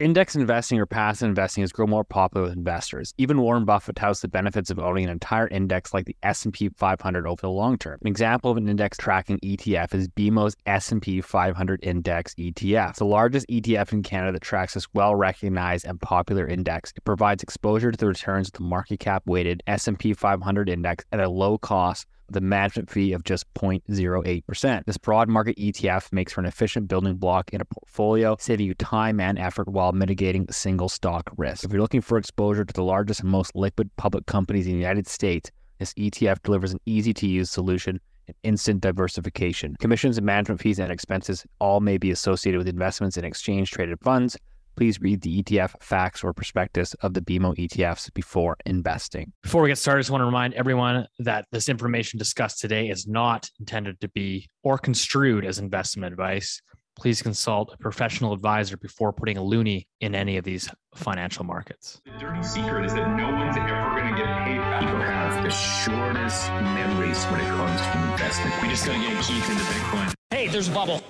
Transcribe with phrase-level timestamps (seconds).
[0.00, 3.12] Index investing or passive investing has grown more popular with investors.
[3.18, 7.26] Even Warren Buffett touts the benefits of owning an entire index like the S&P 500
[7.26, 7.98] over the long term.
[8.00, 13.06] An example of an index tracking ETF is BMO's S&P 500 Index ETF, It's the
[13.06, 16.92] largest ETF in Canada that tracks this well-recognized and popular index.
[16.94, 21.18] It provides exposure to the returns of the market cap weighted S&P 500 index at
[21.18, 24.84] a low cost the management fee of just 0.08%.
[24.84, 28.74] This broad market ETF makes for an efficient building block in a portfolio, saving you
[28.74, 31.64] time and effort while mitigating single stock risk.
[31.64, 34.78] If you're looking for exposure to the largest and most liquid public companies in the
[34.78, 39.76] United States, this ETF delivers an easy to use solution and instant diversification.
[39.78, 43.98] Commissions and management fees and expenses all may be associated with investments in exchange traded
[44.00, 44.36] funds
[44.78, 49.32] please read the ETF facts or prospectus of the BMO ETFs before investing.
[49.42, 52.88] Before we get started, I just want to remind everyone that this information discussed today
[52.88, 56.62] is not intended to be or construed as investment advice.
[56.96, 62.00] Please consult a professional advisor before putting a loonie in any of these financial markets.
[62.04, 64.80] The dirty secret is that no one's ever going to get paid back.
[64.82, 68.62] People have the shortest memories when it comes to investment.
[68.62, 70.14] We just got to get Keith into Bitcoin.
[70.30, 71.02] Hey, there's a bubble.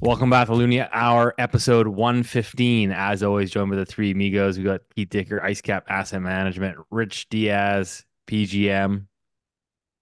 [0.00, 2.92] Welcome back to Loonie Hour, episode 115.
[2.92, 4.56] As always, joined by the three amigos.
[4.56, 9.06] We got Keith Dicker, IceCap Asset Management, Rich Diaz, PGM.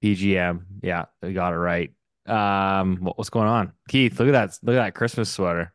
[0.04, 0.64] PGM.
[0.82, 1.92] Yeah, we got it right.
[2.26, 3.72] Um, what, what's going on?
[3.88, 4.58] Keith, look at that.
[4.62, 5.72] Look at that Christmas sweater.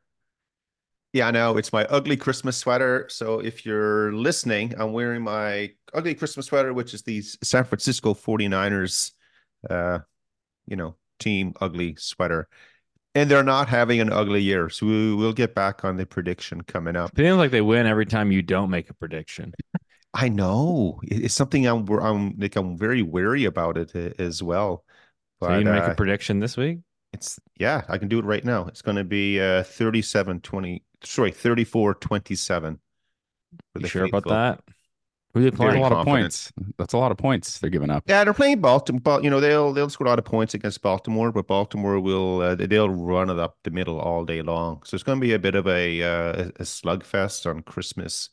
[1.13, 1.57] Yeah, I know.
[1.57, 3.07] It's my ugly Christmas sweater.
[3.09, 8.13] So if you're listening, I'm wearing my ugly Christmas sweater, which is the San Francisco
[8.13, 9.13] 49ers
[9.67, 9.99] uh,
[10.67, 12.47] you know, team ugly sweater
[13.15, 14.69] and they're not having an ugly year.
[14.69, 17.11] So we, will get back on the prediction coming up.
[17.11, 19.53] It feels like they win every time you don't make a prediction.
[20.13, 24.83] I know it's something I'm I'm like I'm very wary about it uh, as well.
[25.39, 26.79] But, so you make uh, a prediction this week?
[27.13, 28.65] It's yeah, I can do it right now.
[28.65, 32.79] It's going to be uh 37 20 sorry, 34 27.
[33.79, 34.19] You sure faithful.
[34.19, 34.73] about that?
[35.33, 35.77] Who they playing?
[35.77, 36.51] a lot of points.
[36.77, 38.03] That's a lot of points they're giving up.
[38.07, 39.21] Yeah, they're playing Baltimore.
[39.23, 42.55] You know, they'll they'll score a lot of points against Baltimore, but Baltimore will uh,
[42.55, 44.81] they'll run it up the middle all day long.
[44.83, 48.29] So it's going to be a bit of a uh, a slugfest on Christmas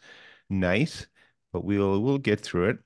[0.50, 1.06] night,
[1.52, 2.78] but we'll we'll get through it.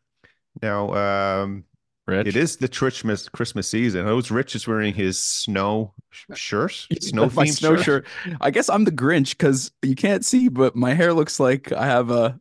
[0.61, 1.65] Now, um,
[2.07, 2.27] Rich?
[2.27, 4.07] it is the Christmas Christmas season.
[4.07, 5.95] I was Rich is wearing his snow
[6.35, 8.07] shirt, snow my snow shirt.
[8.07, 8.37] shirt.
[8.43, 11.87] I guess I'm the Grinch because you can't see, but my hair looks like I
[11.87, 12.39] have a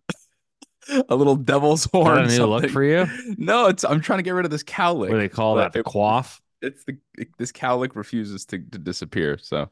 [1.09, 2.19] a little devil's horn.
[2.19, 3.07] a new look for you?
[3.37, 5.09] No, it's I'm trying to get rid of this cowlick.
[5.09, 5.73] What do they call that?
[5.73, 6.41] The quaff?
[6.61, 9.37] It's the it, this cowlick refuses to, to disappear.
[9.37, 9.69] So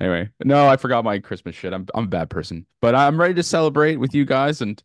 [0.00, 1.72] anyway, no, I forgot my Christmas shit.
[1.72, 4.60] I'm I'm a bad person, but I'm ready to celebrate with you guys.
[4.62, 4.82] And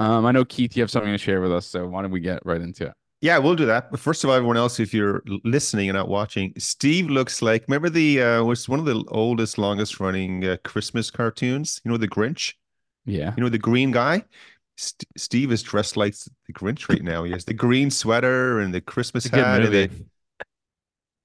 [0.00, 1.66] um, I know Keith, you have something to share with us.
[1.66, 2.92] So why don't we get right into it?
[3.20, 3.90] Yeah, we'll do that.
[3.90, 7.64] But first of all, everyone else, if you're listening and not watching, Steve looks like
[7.68, 11.80] remember the uh was one of the oldest, longest running uh, Christmas cartoons.
[11.84, 12.54] You know the Grinch.
[13.06, 13.32] Yeah.
[13.36, 14.24] You know the green guy.
[14.76, 16.14] St- Steve is dressed like
[16.46, 17.24] the Grinch right now.
[17.24, 19.70] He has the green sweater and the Christmas hat.
[19.70, 19.90] The,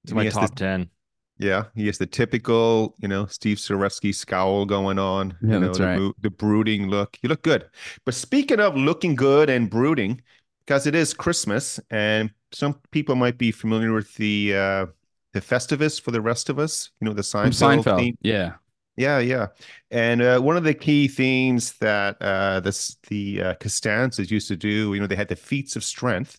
[0.04, 0.90] it's my top the, ten.
[1.38, 5.36] Yeah, he has the typical, you know, Steve Saretsky scowl going on.
[5.42, 6.12] Yeah, you know, that's the, right.
[6.20, 7.18] the brooding look.
[7.22, 7.64] You look good.
[8.04, 10.20] But speaking of looking good and brooding,
[10.66, 14.86] because it is Christmas, and some people might be familiar with the uh
[15.32, 16.90] the Festivus for the rest of us.
[17.00, 17.98] You know, the Seinfeld, Seinfeld.
[17.98, 18.18] theme.
[18.20, 18.52] Yeah.
[19.00, 19.46] Yeah, yeah.
[19.90, 24.56] And uh, one of the key themes that uh, this, the uh, Costanzas used to
[24.56, 26.38] do, you know, they had the feats of strength.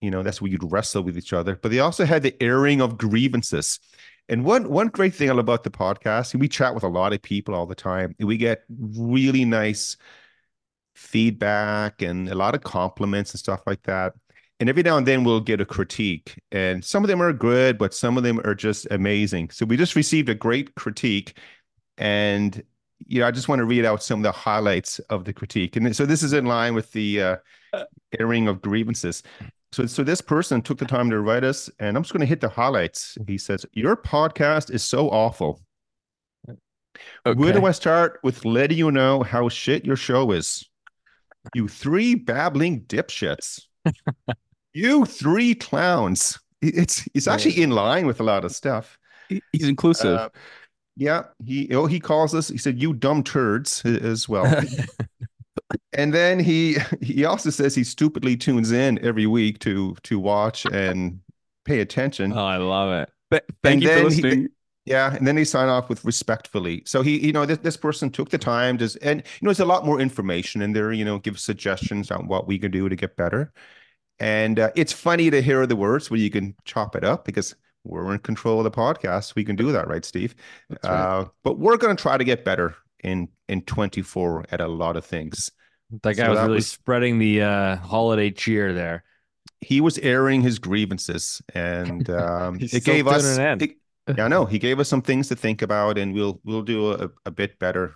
[0.00, 1.56] You know, that's where you'd wrestle with each other.
[1.56, 3.78] But they also had the airing of grievances.
[4.28, 7.54] And one one great thing about the podcast, we chat with a lot of people
[7.54, 8.16] all the time.
[8.18, 9.96] we get really nice
[10.94, 14.14] feedback and a lot of compliments and stuff like that.
[14.58, 16.40] And every now and then we'll get a critique.
[16.50, 19.50] And some of them are good, but some of them are just amazing.
[19.50, 21.38] So we just received a great critique
[21.98, 22.62] and
[23.06, 25.76] you know, I just want to read out some of the highlights of the critique.
[25.76, 27.36] And so this is in line with the uh,
[28.18, 29.22] airing of grievances.
[29.72, 32.26] So, so this person took the time to write us, and I'm just going to
[32.26, 33.18] hit the highlights.
[33.26, 35.60] He says, Your podcast is so awful.
[36.48, 37.38] Okay.
[37.38, 40.66] Where do I start with letting you know how shit your show is?
[41.54, 43.66] You three babbling dipshits.
[44.72, 46.38] you three clowns.
[46.62, 48.98] It's it's actually in line with a lot of stuff.
[49.28, 50.16] He's inclusive.
[50.16, 50.28] Uh,
[50.96, 52.48] yeah, he oh he calls us.
[52.48, 54.46] He said, "You dumb turds" as well.
[55.92, 60.64] and then he he also says he stupidly tunes in every week to to watch
[60.66, 61.20] and
[61.64, 62.32] pay attention.
[62.32, 63.10] Oh, I love it.
[63.30, 64.40] But thank and you for listening.
[64.42, 64.48] He,
[64.86, 66.82] yeah, and then he sign off with respectfully.
[66.86, 69.58] So he, you know, this, this person took the time to, and you know, there's
[69.58, 70.92] a lot more information in there.
[70.92, 73.52] You know, give suggestions on what we can do to get better.
[74.20, 77.54] And uh, it's funny to hear the words where you can chop it up because
[77.86, 79.34] we're in control of the podcast.
[79.34, 80.34] We can do that, right, Steve?
[80.70, 80.84] Right.
[80.90, 82.74] Uh, but we're going to try to get better
[83.04, 85.50] in in 24 at a lot of things.
[86.02, 89.04] That guy So was that really was- spreading the uh, holiday cheer there.
[89.60, 93.36] He was airing his grievances, and um, it gave us.
[93.36, 93.62] an end.
[93.62, 93.76] it-
[94.16, 97.10] yeah, no, he gave us some things to think about, and we'll we'll do a,
[97.24, 97.94] a bit better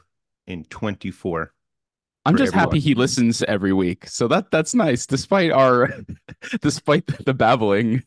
[0.48, 1.52] in 24.
[2.26, 4.06] I'm for just happy he listens every week.
[4.08, 5.88] So that that's nice, despite our
[6.60, 8.02] despite the babbling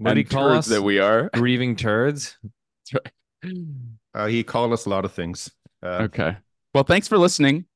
[0.00, 0.74] What and do you call turds us?
[0.76, 1.28] that we are.
[1.34, 2.38] Grieving turds.
[4.14, 5.50] Uh, he called us a lot of things.
[5.82, 6.36] Uh, Okay.
[6.74, 7.66] Well, thanks for listening.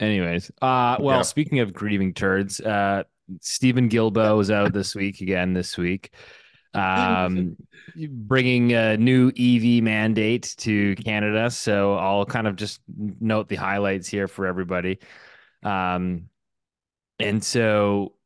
[0.00, 1.22] Anyways, uh, well, Yeah.
[1.22, 3.04] speaking of grieving turds, uh,
[3.40, 5.54] Steven Guilbeault was out this week again.
[5.54, 6.12] This week,
[6.74, 7.56] um,
[7.96, 11.50] bringing a new EV mandate to Canada.
[11.50, 14.98] So I'll kind of just note the highlights here for everybody.
[15.62, 16.28] Um,
[17.18, 18.17] and so the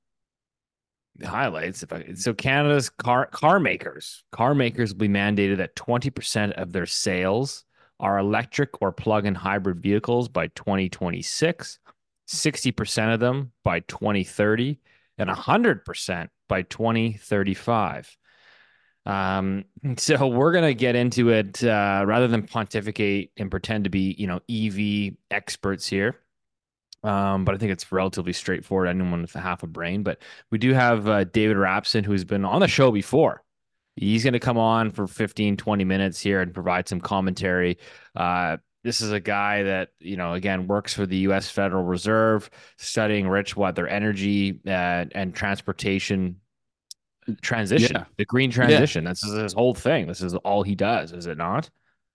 [1.24, 1.82] highlights.
[1.82, 6.54] If I, so, Canada's car car makers, car makers will be mandated that twenty percent
[6.54, 7.64] of their sales
[8.02, 11.78] are electric or plug-in hybrid vehicles by 2026,
[12.28, 14.80] 60% of them by 2030,
[15.18, 18.16] and 100% by 2035.
[19.06, 19.64] Um,
[19.96, 24.26] so we're gonna get into it uh, rather than pontificate and pretend to be, you
[24.26, 26.16] know, EV experts here.
[27.04, 28.88] Um, but I think it's relatively straightforward.
[28.88, 32.44] Anyone with a half a brain, but we do have uh, David Rapson, who's been
[32.44, 33.42] on the show before.
[33.96, 37.78] He's going to come on for 15, 20 minutes here and provide some commentary.
[38.16, 41.50] Uh, this is a guy that, you know, again, works for the U.S.
[41.50, 46.36] Federal Reserve, studying rich, what their energy uh, and transportation
[47.40, 48.04] transition, Yeah.
[48.16, 49.04] the green transition.
[49.04, 50.06] This is his whole thing.
[50.06, 51.70] This is all he does, is it not?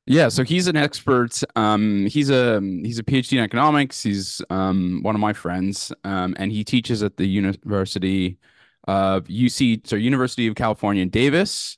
[0.09, 1.41] Yeah, so he's an expert.
[1.57, 4.03] Um, he's a he's a PhD in economics.
[4.03, 8.37] He's um, one of my friends, um, and he teaches at the University
[8.87, 11.77] of UC, so University of California in Davis,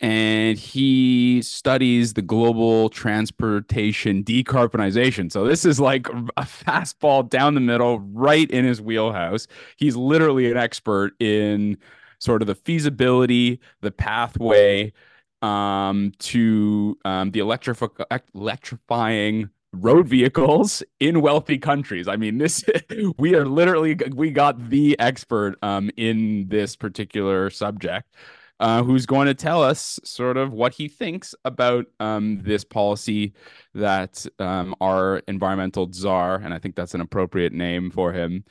[0.00, 5.32] and he studies the global transportation decarbonization.
[5.32, 9.46] So this is like a fastball down the middle, right in his wheelhouse.
[9.76, 11.78] He's literally an expert in
[12.18, 14.92] sort of the feasibility, the pathway
[15.42, 22.08] um, to um, the electrifying road vehicles in wealthy countries.
[22.08, 22.64] I mean, this
[23.18, 28.14] we are literally we got the expert um, in this particular subject.
[28.58, 33.32] Uh, who's going to tell us sort of what he thinks about um, this policy
[33.72, 38.44] that um, our environmental czar, and I think that's an appropriate name for him,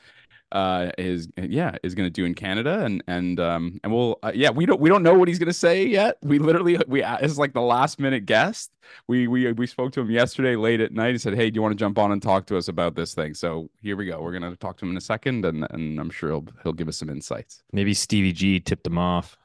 [0.52, 4.32] uh is yeah is going to do in Canada and and um and we'll uh,
[4.34, 6.16] yeah we don't we don't know what he's going to say yet.
[6.22, 8.70] We literally we uh, it's like the last minute guest.
[9.06, 11.12] We we we spoke to him yesterday late at night.
[11.12, 13.14] He said hey do you want to jump on and talk to us about this
[13.14, 13.34] thing?
[13.34, 14.20] So here we go.
[14.20, 16.72] We're going to talk to him in a second and and I'm sure he'll he'll
[16.72, 17.62] give us some insights.
[17.72, 19.36] Maybe Stevie G tipped him off.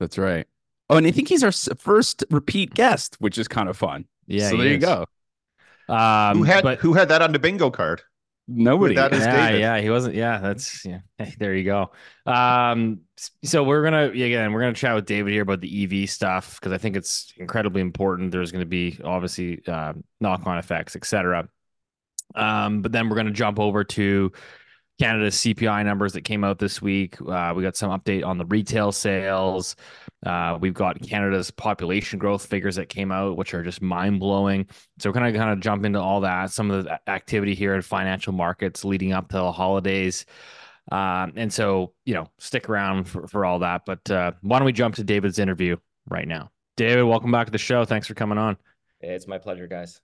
[0.00, 0.46] that's right.
[0.88, 4.06] Oh and I think he's our first repeat guest which is kind of fun.
[4.26, 4.48] Yeah.
[4.48, 5.06] so he there you go.
[5.88, 8.02] Um, who had but- who had that on the bingo card?
[8.50, 9.60] Nobody that is yeah, David.
[9.60, 10.14] yeah, he wasn't.
[10.14, 11.00] Yeah, that's yeah.
[11.18, 11.92] Hey, there you go.
[12.26, 13.00] Um,
[13.42, 16.72] so we're gonna again, we're gonna chat with David here about the EV stuff because
[16.72, 18.32] I think it's incredibly important.
[18.32, 21.48] There's going to be obviously um, knock-on effects, etc.
[22.34, 24.32] Um, but then we're gonna jump over to
[25.00, 27.16] Canada's CPI numbers that came out this week.
[27.20, 29.74] Uh, we got some update on the retail sales.
[30.24, 34.66] Uh, we've got Canada's population growth figures that came out, which are just mind blowing.
[34.98, 37.82] So we're gonna kind of jump into all that, some of the activity here in
[37.82, 40.26] financial markets leading up to the holidays.
[40.92, 43.82] Um, and so, you know, stick around for, for all that.
[43.86, 45.76] But uh, why don't we jump to David's interview
[46.08, 46.50] right now?
[46.76, 47.84] David, welcome back to the show.
[47.84, 48.56] Thanks for coming on.
[49.00, 50.00] It's my pleasure, guys.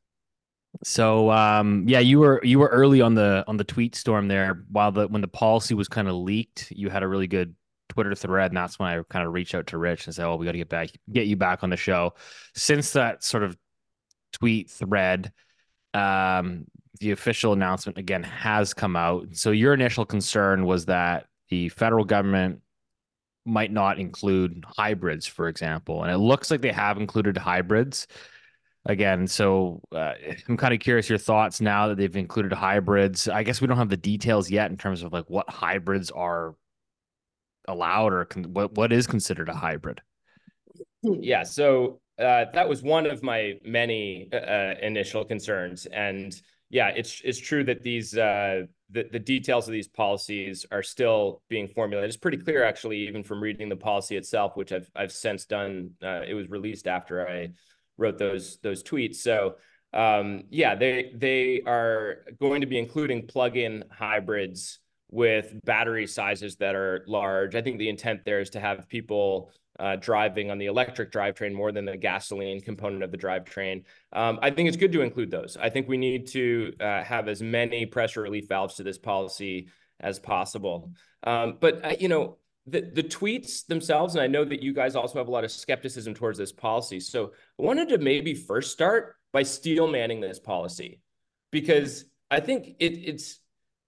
[0.85, 4.65] So um yeah, you were you were early on the on the tweet storm there
[4.71, 7.55] while the when the policy was kind of leaked, you had a really good
[7.89, 10.37] Twitter thread, and that's when I kind of reached out to Rich and said, "Oh,
[10.37, 12.15] we got to get back, get you back on the show."
[12.55, 13.57] Since that sort of
[14.33, 15.33] tweet thread,
[15.95, 16.67] um,
[17.01, 19.29] the official announcement again has come out.
[19.37, 22.61] So your initial concern was that the federal government
[23.45, 28.07] might not include hybrids, for example, and it looks like they have included hybrids
[28.85, 29.27] again.
[29.27, 30.15] So uh,
[30.49, 33.29] I'm kind of curious your thoughts now that they've included hybrids.
[33.29, 36.55] I guess we don't have the details yet in terms of like what hybrids are
[37.69, 40.01] allowed or con- what what is considered a hybrid.
[41.03, 46.35] Yeah, so uh, that was one of my many uh, uh, initial concerns, and
[46.71, 51.43] yeah, it's it's true that these uh, the the details of these policies are still
[51.49, 52.09] being formulated.
[52.09, 55.91] It's pretty clear, actually, even from reading the policy itself, which I've I've since done.
[56.03, 57.51] Uh, it was released after I
[57.99, 59.17] wrote those those tweets.
[59.17, 59.57] So
[59.93, 66.75] um, yeah, they they are going to be including plug-in hybrids with battery sizes that
[66.75, 67.55] are large.
[67.55, 71.53] I think the intent there is to have people uh, driving on the electric drivetrain
[71.53, 73.85] more than the gasoline component of the drivetrain.
[74.13, 75.57] Um, I think it's good to include those.
[75.61, 79.69] I think we need to uh, have as many pressure relief valves to this policy
[80.01, 80.91] as possible.
[81.25, 84.97] Um, but uh, you know, the the tweets themselves, and I know that you guys
[84.97, 86.99] also have a lot of skepticism towards this policy.
[86.99, 91.01] So I wanted to maybe first start by steel manning this policy,
[91.53, 93.39] because I think it, it's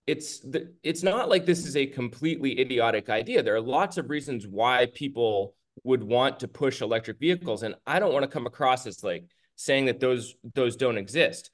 [0.08, 3.42] it's the, it's not like this is a completely idiotic idea.
[3.42, 8.00] There are lots of reasons why people would want to push electric vehicles, and I
[8.00, 9.24] don't want to come across as like
[9.56, 11.50] saying that those those don't exist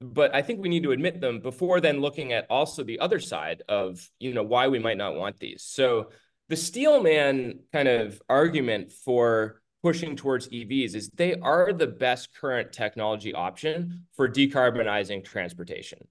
[0.00, 3.18] but I think we need to admit them before then looking at also the other
[3.18, 5.62] side of you know why we might not want these.
[5.62, 6.10] So
[6.48, 12.72] the steelman kind of argument for pushing towards EVs is they are the best current
[12.72, 16.06] technology option for decarbonizing transportation.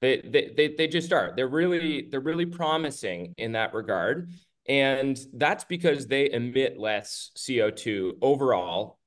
[0.00, 1.32] They, they, they, just are.
[1.36, 4.30] They're really they're really promising in that regard.
[4.66, 8.98] And that's because they emit less CO2 overall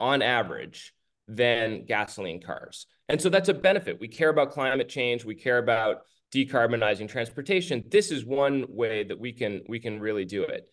[0.00, 0.94] on average
[1.28, 2.86] than gasoline cars.
[3.08, 4.00] And so that's a benefit.
[4.00, 5.24] We care about climate change.
[5.24, 6.02] We care about
[6.34, 7.84] decarbonizing transportation.
[7.90, 10.66] This is one way that we can we can really do it.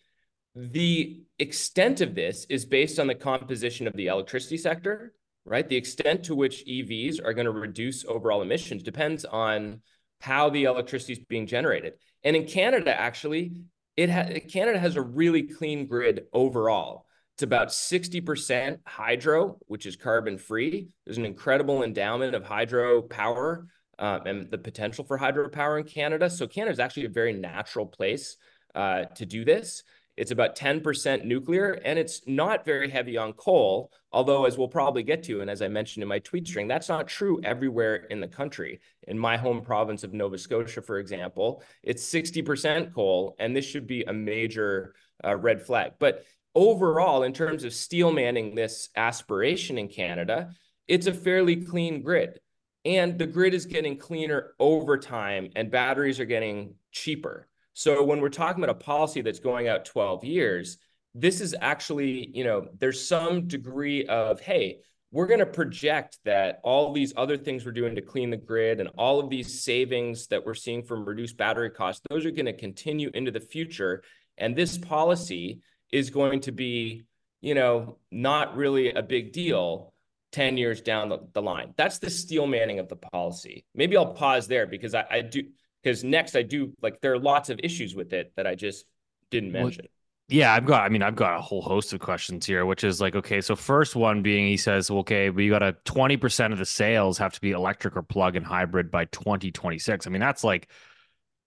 [0.54, 5.12] The extent of this is based on the composition of the electricity sector,
[5.44, 5.68] right?
[5.68, 9.80] The extent to which EVs are going to reduce overall emissions depends on
[10.20, 11.94] how the electricity is being generated.
[12.22, 13.52] And in Canada, actually,
[13.96, 17.06] it ha- Canada has a really clean grid overall.
[17.34, 20.88] It's about 60% hydro, which is carbon free.
[21.04, 23.66] There's an incredible endowment of hydro power
[23.98, 26.28] um, and the potential for hydropower in Canada.
[26.28, 28.36] So Canada is actually a very natural place
[28.74, 29.82] uh, to do this.
[30.20, 35.02] It's about 10% nuclear and it's not very heavy on coal, although, as we'll probably
[35.02, 38.20] get to, and as I mentioned in my tweet string, that's not true everywhere in
[38.20, 38.80] the country.
[39.08, 43.86] In my home province of Nova Scotia, for example, it's 60% coal, and this should
[43.86, 45.92] be a major uh, red flag.
[45.98, 46.22] But
[46.54, 50.50] overall, in terms of steel manning this aspiration in Canada,
[50.86, 52.40] it's a fairly clean grid
[52.84, 57.46] and the grid is getting cleaner over time and batteries are getting cheaper
[57.80, 60.76] so when we're talking about a policy that's going out 12 years
[61.14, 64.76] this is actually you know there's some degree of hey
[65.12, 68.80] we're going to project that all these other things we're doing to clean the grid
[68.80, 72.44] and all of these savings that we're seeing from reduced battery costs those are going
[72.44, 74.02] to continue into the future
[74.36, 75.60] and this policy
[75.90, 77.04] is going to be
[77.40, 79.94] you know not really a big deal
[80.32, 81.74] 10 years down the, the line.
[81.76, 83.64] That's the steel manning of the policy.
[83.74, 85.42] Maybe I'll pause there because I, I do
[85.82, 88.86] because next I do like there are lots of issues with it that I just
[89.30, 89.84] didn't mention.
[89.84, 89.90] Well,
[90.28, 93.00] yeah, I've got I mean, I've got a whole host of questions here, which is
[93.00, 96.58] like, okay, so first one being he says, okay, but you got a 20% of
[96.58, 100.06] the sales have to be electric or plug-in hybrid by 2026.
[100.06, 100.68] I mean, that's like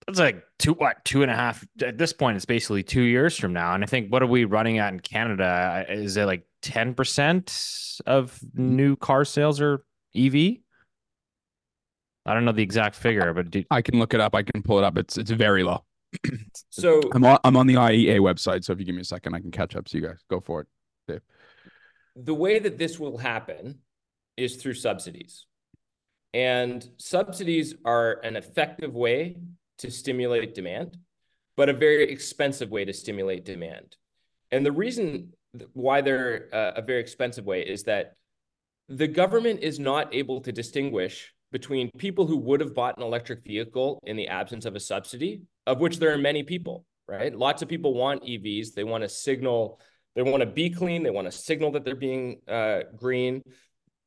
[0.06, 3.38] that's like two what two and a half at this point it's basically two years
[3.38, 6.46] from now and i think what are we running at in canada is it like
[6.62, 9.86] 10% of new car sales are
[10.16, 10.34] ev
[12.26, 13.64] i don't know the exact figure but do...
[13.72, 14.36] i can look it up.
[14.36, 14.98] I can pull it up.
[14.98, 15.84] It's it's very low.
[16.70, 19.34] So i'm on, I'm on the iea website so if you give me a second
[19.36, 20.20] i can catch up so you guys.
[20.30, 20.68] Go for it
[21.08, 21.22] Dave.
[22.16, 23.80] the way that this will happen
[24.38, 25.46] is through subsidies.
[26.34, 29.38] And subsidies are an effective way
[29.80, 30.98] to stimulate demand,
[31.56, 33.96] but a very expensive way to stimulate demand.
[34.52, 35.34] And the reason
[35.74, 38.16] why they're uh, a very expensive way is that
[38.90, 43.44] the government is not able to distinguish between people who would have bought an electric
[43.46, 47.34] vehicle in the absence of a subsidy, of which there are many people, right?
[47.34, 48.74] Lots of people want EVs.
[48.74, 49.80] They want to signal,
[50.16, 53.44] they want to be clean, they want to signal that they're being uh, green.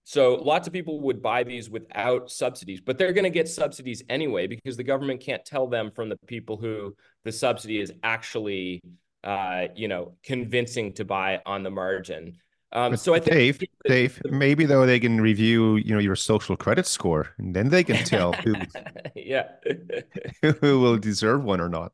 [0.04, 4.02] So lots of people would buy these without subsidies, but they're going to get subsidies
[4.08, 8.80] anyway because the government can't tell them from the people who the subsidy is actually,
[9.24, 12.36] uh, you know, convincing to buy on the margin.
[12.72, 16.56] Um, so I think Dave, Dave, maybe though they can review, you know, your social
[16.56, 18.54] credit score, and then they can tell who,
[19.14, 19.48] yeah,
[20.60, 21.92] who will deserve one or not.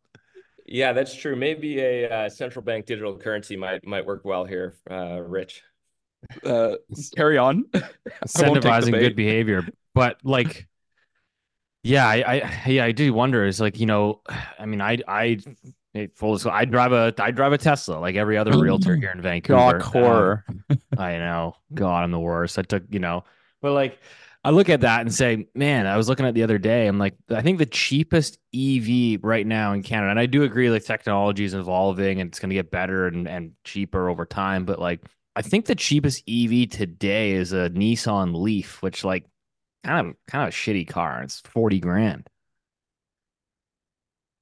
[0.66, 1.36] Yeah, that's true.
[1.36, 5.62] Maybe a uh, central bank digital currency might might work well here, uh, Rich
[6.44, 6.76] uh,
[7.16, 7.64] carry on.
[8.26, 10.68] Incentivizing good behavior, but like,
[11.82, 13.44] yeah, I, I, yeah, I do wonder.
[13.44, 14.20] Is like, you know,
[14.58, 15.38] I mean, I, I,
[16.14, 19.20] full disclosure, I drive a, I drive a Tesla, like every other realtor here in
[19.20, 19.78] Vancouver.
[19.78, 20.44] God, horror.
[20.48, 21.56] Um, I know.
[21.74, 22.58] God, I'm the worst.
[22.58, 23.24] I took, you know,
[23.60, 23.98] but like,
[24.44, 26.88] I look at that and say, man, I was looking at the other day.
[26.88, 30.68] I'm like, I think the cheapest EV right now in Canada, and I do agree,
[30.68, 34.64] like technology is evolving and it's going to get better and, and cheaper over time.
[34.64, 35.00] But like,
[35.36, 39.26] I think the cheapest EV today is a Nissan Leaf, which like
[39.84, 41.22] kind of kind of a shitty car.
[41.22, 42.28] It's 40 grand.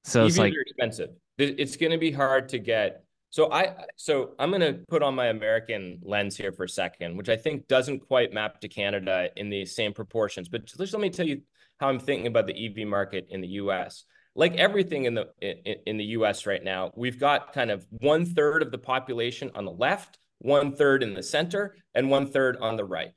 [0.03, 1.09] So it's EVs like are expensive.
[1.41, 3.03] It's going to be hard to get.
[3.29, 7.17] So I so I'm going to put on my American lens here for a second,
[7.17, 10.49] which I think doesn't quite map to Canada in the same proportions.
[10.49, 11.41] But just let me tell you
[11.79, 14.03] how I'm thinking about the EV market in the U.S.
[14.35, 16.45] Like everything in the in, in the U.S.
[16.45, 20.75] right now, we've got kind of one third of the population on the left, one
[20.75, 23.13] third in the center, and one third on the right.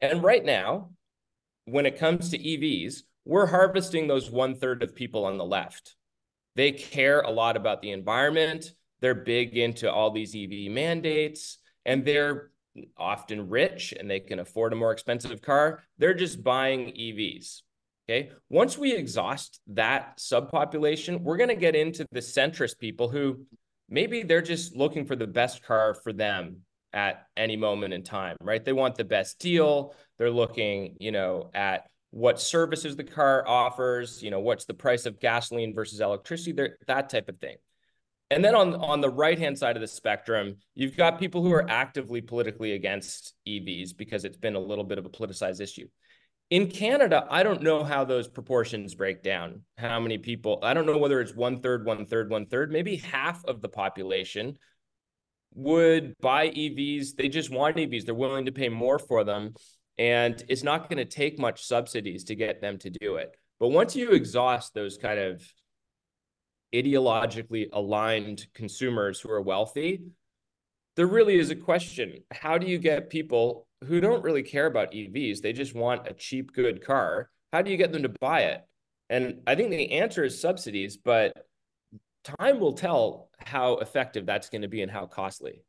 [0.00, 0.90] And right now,
[1.64, 5.96] when it comes to EVs, we're harvesting those one third of people on the left.
[6.56, 8.72] They care a lot about the environment.
[9.00, 12.50] They're big into all these EV mandates, and they're
[12.96, 15.82] often rich and they can afford a more expensive car.
[15.98, 17.62] They're just buying EVs.
[18.08, 18.30] Okay.
[18.50, 23.46] Once we exhaust that subpopulation, we're going to get into the centrist people who
[23.88, 26.58] maybe they're just looking for the best car for them
[26.92, 28.64] at any moment in time, right?
[28.64, 29.94] They want the best deal.
[30.18, 35.04] They're looking, you know, at what services the car offers, you know, what's the price
[35.04, 37.56] of gasoline versus electricity, that type of thing.
[38.30, 41.52] And then on, on the right hand side of the spectrum, you've got people who
[41.52, 45.88] are actively politically against EVs because it's been a little bit of a politicized issue.
[46.50, 49.62] In Canada, I don't know how those proportions break down.
[49.76, 52.94] How many people, I don't know whether it's one third, one third, one third, maybe
[52.98, 54.56] half of the population
[55.52, 57.16] would buy EVs.
[57.16, 58.04] They just want EVs.
[58.04, 59.54] They're willing to pay more for them.
[59.98, 63.36] And it's not going to take much subsidies to get them to do it.
[63.60, 65.42] But once you exhaust those kind of
[66.74, 70.02] ideologically aligned consumers who are wealthy,
[70.96, 72.22] there really is a question.
[72.32, 75.40] How do you get people who don't really care about EVs?
[75.40, 77.30] They just want a cheap, good car.
[77.52, 78.62] How do you get them to buy it?
[79.10, 81.46] And I think the answer is subsidies, but
[82.24, 85.62] time will tell how effective that's going to be and how costly.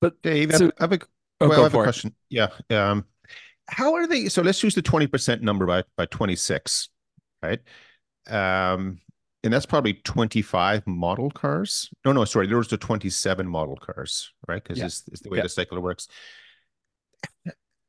[0.00, 0.98] But Dave, So- I have a,
[1.40, 1.86] Oh, well, go I have a for it.
[1.86, 2.14] question.
[2.28, 2.48] Yeah.
[2.70, 3.04] Um,
[3.72, 4.28] how are they?
[4.28, 6.90] So let's use the 20% number by, by 26,
[7.42, 7.60] right?
[8.28, 8.98] Um,
[9.42, 11.90] and that's probably 25 model cars.
[12.04, 12.46] No, no, sorry.
[12.46, 14.62] There was the 27 model cars, right?
[14.62, 14.84] Because Yeah.
[14.86, 15.44] it's, it's the way Yeah.
[15.44, 16.06] the cycle works.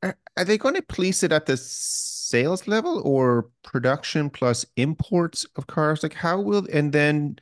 [0.02, 5.46] Are, are they going to police it at the sales level or production plus imports
[5.56, 6.02] of cars?
[6.02, 7.36] Like how will, and then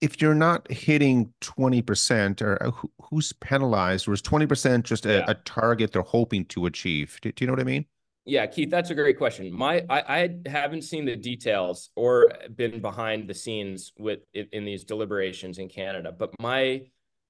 [0.00, 2.70] if you're not hitting 20% or uh,
[3.02, 5.24] who's penalized or is 20% just a, Yeah.
[5.28, 7.18] a target they're hoping to achieve?
[7.22, 7.86] Do, do you know what I mean?
[8.28, 9.52] Yeah, Keith, that's a great question.
[9.52, 14.64] My I, I haven't seen the details or been behind the scenes with in, in
[14.64, 16.82] these deliberations in Canada, but my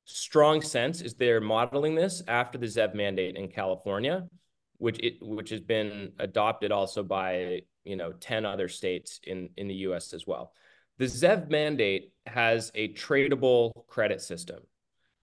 [0.07, 4.27] strong sense is they're modeling this after the ZEV mandate in California,
[4.79, 9.69] which it which has been adopted also by you know 10 other states in in
[9.69, 10.55] the US as well.
[10.99, 14.61] The ZEV mandate has a tradable credit system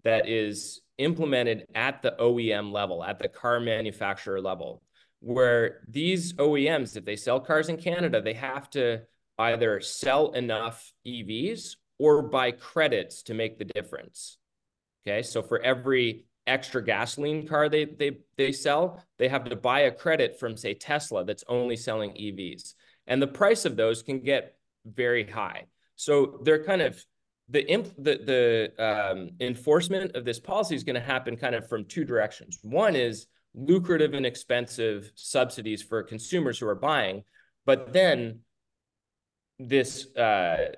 [0.03, 4.83] that is implemented at the OEM level, at the car manufacturer level
[5.23, 9.01] where these OEMs, if they sell cars in Canada, they have to
[9.39, 14.37] either sell enough EVs or buy credits to make the difference.
[15.07, 19.81] Okay, so for every extra gasoline car they they they sell, they have to buy
[19.81, 22.73] a credit from say Tesla that's only selling EVs,
[23.07, 25.65] and the price of those can get very high.
[25.95, 27.03] So they're kind of
[27.49, 31.67] the imp, the the um, enforcement of this policy is going to happen kind of
[31.67, 32.59] from two directions.
[32.61, 37.23] One is lucrative and expensive subsidies for consumers who are buying.
[37.65, 38.39] But then
[39.59, 40.71] this uh,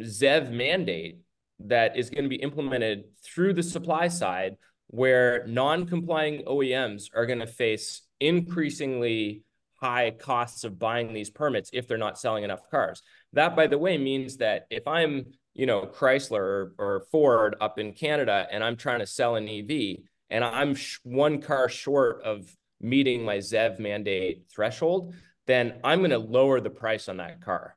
[0.00, 1.18] ZEV mandate
[1.60, 7.40] that is going to be implemented through the supply side, where non-complying OEMs are going
[7.40, 9.42] to face increasingly
[9.80, 13.02] high costs of buying these permits if they're not selling enough cars.
[13.32, 17.78] That, by the way, means that if I'm, you know, Chrysler or, or Ford up
[17.78, 19.98] in Canada and I'm trying to sell an EV,
[20.30, 22.44] and I'm sh- one car short of
[22.80, 25.14] meeting my ZEV mandate threshold,
[25.46, 27.76] then I'm going to lower the price on that car,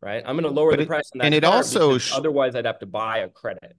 [0.00, 0.22] right?
[0.26, 2.54] I'm going to lower But the it- price on that and it also sh- otherwise
[2.56, 3.76] I'd have to buy a credit.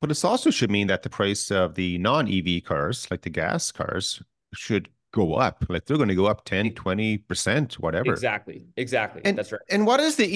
[0.00, 3.70] But this also should mean that the price of the non-EV cars, like the gas
[3.70, 4.22] cars,
[4.54, 5.64] should go up.
[5.68, 8.10] Like they're going to go up 10, 20%, whatever.
[8.12, 9.22] Exactly, exactly.
[9.24, 9.60] And- That's right.
[9.68, 10.26] And what is the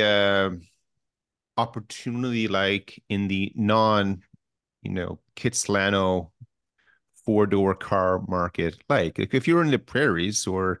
[0.00, 0.56] EV uh,
[1.56, 4.22] opportunity like in the non,
[4.82, 6.30] you know, Kitsilano
[7.24, 9.18] four-door car market like?
[9.18, 10.80] Like if you're in the prairies or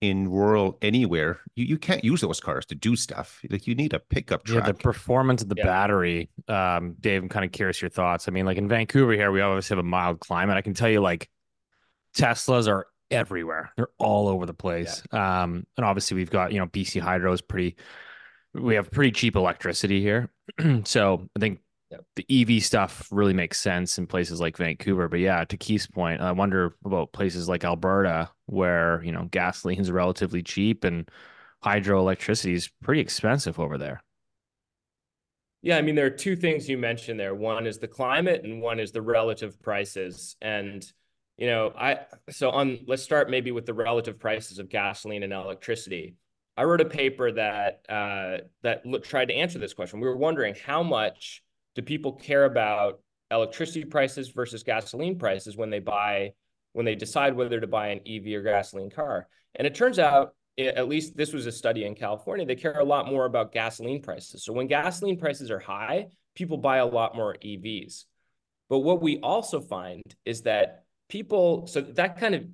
[0.00, 3.40] in rural anywhere, you, you can't use those cars to do stuff.
[3.48, 4.56] Like you need a pickup truck.
[4.56, 4.76] Yeah, truck.
[4.76, 5.64] the performance of the Yeah.
[5.64, 6.28] battery.
[6.46, 8.28] Um, Dave, I'm kind of curious your thoughts.
[8.28, 10.58] I mean, like in Vancouver here, we obviously have a mild climate.
[10.58, 11.30] I can tell you, like
[12.16, 13.70] Teslas are everywhere.
[13.76, 15.02] They're all over the place.
[15.12, 17.76] Um, and obviously we've got, you know, BC Hydro is pretty.
[18.54, 20.30] We have pretty cheap electricity here,
[20.84, 22.04] so I think Yep.
[22.16, 25.08] the EV stuff really makes sense in places like Vancouver.
[25.08, 29.80] But yeah, to Keith's point, I wonder about places like Alberta where you know gasoline
[29.80, 31.08] is relatively cheap and
[31.64, 34.02] hydroelectricity is pretty expensive over there.
[35.62, 37.34] Yeah, I mean, there are two things you mentioned there.
[37.34, 40.36] One is the climate, and one is the relative prices.
[40.42, 40.84] And
[41.36, 42.80] you know, I so on.
[42.86, 46.16] Let's start maybe with the relative prices of gasoline and electricity.
[46.56, 50.00] I wrote a paper that uh, that look, tried to answer this question.
[50.00, 51.42] We were wondering how much
[51.74, 56.32] do people care about electricity prices versus gasoline prices when they buy
[56.72, 59.28] when they decide whether to buy an EV or gasoline car.
[59.54, 62.84] And it turns out, at least this was a study in California, they care a
[62.84, 64.44] lot more about gasoline prices.
[64.44, 68.04] So when gasoline prices are high, people buy a lot more EVs.
[68.68, 70.83] But what we also find is that
[71.14, 72.44] people, so that kind of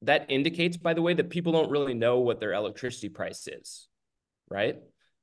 [0.00, 3.88] that indicates, by the way, that people don't really know what their electricity price is,
[4.48, 4.78] right?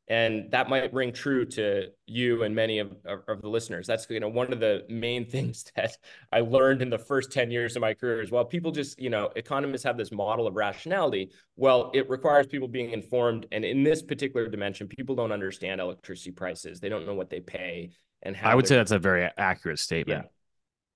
[0.08, 3.88] And that might ring true to you and many of, of, of, the listeners.
[3.88, 5.98] That's you know one of the main things that
[6.32, 8.46] I learned in the first 10 years of my career as well.
[8.46, 11.32] People just, you know, economists have this model of rationality.
[11.56, 13.48] Well, it requires people being informed.
[13.52, 16.80] And in this particular dimension, people don't understand electricity prices.
[16.80, 17.90] They don't know what they pay
[18.22, 20.26] and how I would say that's a very accurate statement.
[20.26, 20.30] Yeah.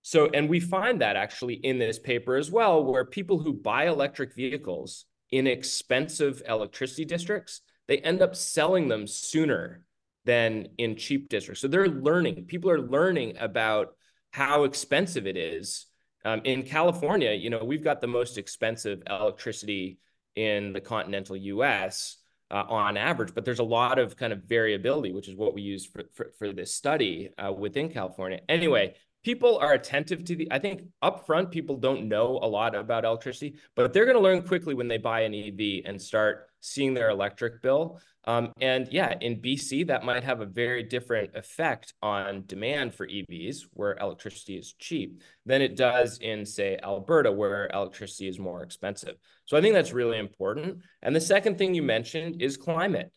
[0.01, 3.87] So, and we find that actually in this paper as well, where people who buy
[3.87, 9.83] electric vehicles in expensive electricity districts, they end up selling them sooner
[10.25, 11.61] than in cheap districts.
[11.61, 13.95] So they're learning, people are learning about
[14.31, 15.85] how expensive it is.
[16.25, 19.99] Um, in California, you know, we've got the most expensive electricity
[20.35, 22.17] in the continental US
[22.51, 25.61] uh, on average, but there's a lot of kind of variability, which is what we
[25.61, 28.41] use for, for, for this study uh, within California.
[28.49, 33.05] Anyway, people are attentive to the i think upfront people don't know a lot about
[33.05, 36.93] electricity but they're going to learn quickly when they buy an ev and start seeing
[36.93, 38.01] their electric bill.
[38.25, 43.07] Um, and yeah in bc that might have a very different effect on demand for
[43.07, 48.61] evs where electricity is cheap than it does in say alberta where electricity is more
[48.61, 49.15] expensive.
[49.45, 50.79] So i think that's really important.
[51.01, 53.11] And the second thing you mentioned is climate.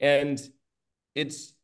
[0.00, 0.40] And
[1.14, 1.54] it's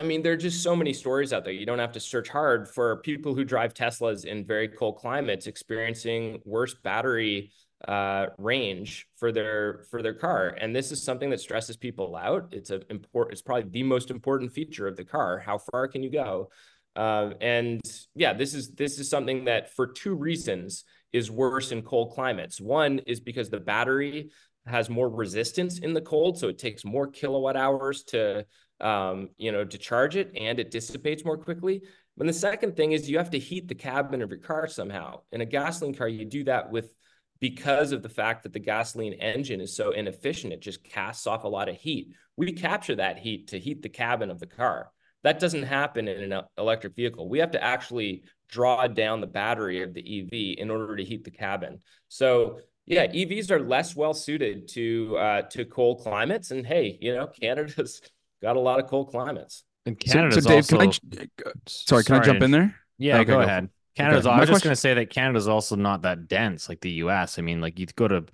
[0.00, 1.52] I mean, there are just so many stories out there.
[1.52, 5.46] You don't have to search hard for people who drive Teslas in very cold climates
[5.46, 7.52] experiencing worse battery
[7.86, 10.56] uh, range for their for their car.
[10.60, 12.48] And this is something that stresses people out.
[12.52, 13.32] It's a important.
[13.32, 15.38] It's probably the most important feature of the car.
[15.38, 16.50] How far can you go?
[16.94, 17.80] Uh, and
[18.14, 22.60] yeah, this is this is something that for two reasons is worse in cold climates.
[22.60, 24.30] One is because the battery
[24.66, 28.46] has more resistance in the cold, so it takes more kilowatt hours to
[28.82, 31.82] um, you know, to charge it and it dissipates more quickly.
[32.18, 35.20] And the second thing is you have to heat the cabin of your car somehow.
[35.32, 36.92] In a gasoline car, you do that with
[37.40, 41.42] because of the fact that the gasoline engine is so inefficient, it just casts off
[41.42, 42.14] a lot of heat.
[42.36, 44.90] We capture that heat to heat the cabin of the car.
[45.24, 47.28] That doesn't happen in an electric vehicle.
[47.28, 51.24] We have to actually draw down the battery of the EV in order to heat
[51.24, 51.80] the cabin.
[52.08, 56.50] So yeah, EVs are less well suited to uh, to cold climates.
[56.50, 58.02] And hey, you know, Canada's
[58.42, 59.64] got a lot of cold climates.
[59.86, 60.34] And Canada.
[60.34, 61.00] So, so Dave, also...
[61.10, 62.74] can I, uh, sorry, can I jump in there?
[62.98, 63.68] Yeah, okay, go, go ahead.
[63.96, 64.26] Canada's.
[64.26, 64.34] Okay.
[64.34, 67.38] I was just going to say that Canada's also not that dense like the U.S.
[67.38, 68.24] I mean, like you go to,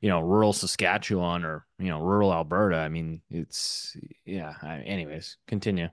[0.00, 2.76] you know, rural Saskatchewan or you know, rural Alberta.
[2.76, 4.54] I mean, it's yeah.
[4.62, 5.88] I, anyways, continue.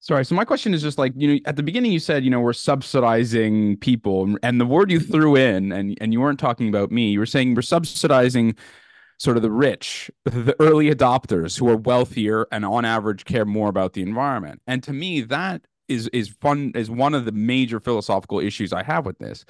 [0.00, 0.24] Sorry.
[0.24, 2.40] So my question is just like, you know, at the beginning you said, you know,
[2.40, 6.90] we're subsidizing people and the word you threw in and and you weren't talking about
[6.90, 7.10] me.
[7.10, 8.56] You were saying we're subsidizing
[9.18, 13.68] sort of the rich, the early adopters who are wealthier and on average care more
[13.68, 14.62] about the environment.
[14.66, 18.82] And to me, that is is fun is one of the major philosophical issues I
[18.82, 19.44] have with this.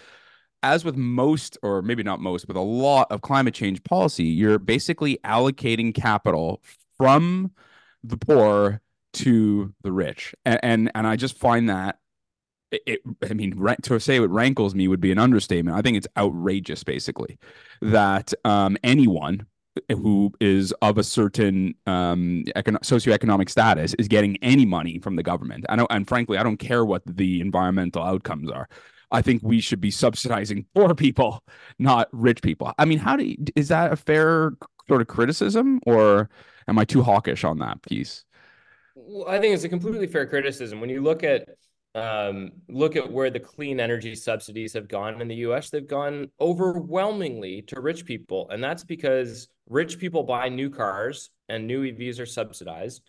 [0.63, 4.59] As with most, or maybe not most, but a lot of climate change policy, you're
[4.59, 6.61] basically allocating capital
[6.97, 7.53] from
[8.03, 8.81] the poor
[9.13, 11.99] to the rich, and and, and I just find that
[12.71, 13.53] it, I mean,
[13.83, 15.77] to say it rankles me would be an understatement.
[15.77, 17.39] I think it's outrageous, basically,
[17.81, 19.47] that um, anyone
[19.91, 25.23] who is of a certain um, econ- socioeconomic status is getting any money from the
[25.23, 25.65] government.
[25.69, 28.69] I know, and frankly, I don't care what the environmental outcomes are.
[29.11, 31.43] I think we should be subsidizing poor people,
[31.79, 32.73] not rich people.
[32.79, 34.53] I mean, how do you, is that a fair
[34.87, 36.29] sort of criticism, or
[36.67, 38.25] am I too hawkish on that piece?
[38.95, 40.81] Well, I think it's a completely fair criticism.
[40.81, 41.49] When you look at
[41.95, 46.31] um, look at where the clean energy subsidies have gone in the US, they've gone
[46.41, 48.49] overwhelmingly to rich people.
[48.51, 53.03] And that's because rich people buy new cars and new EVs are subsidized.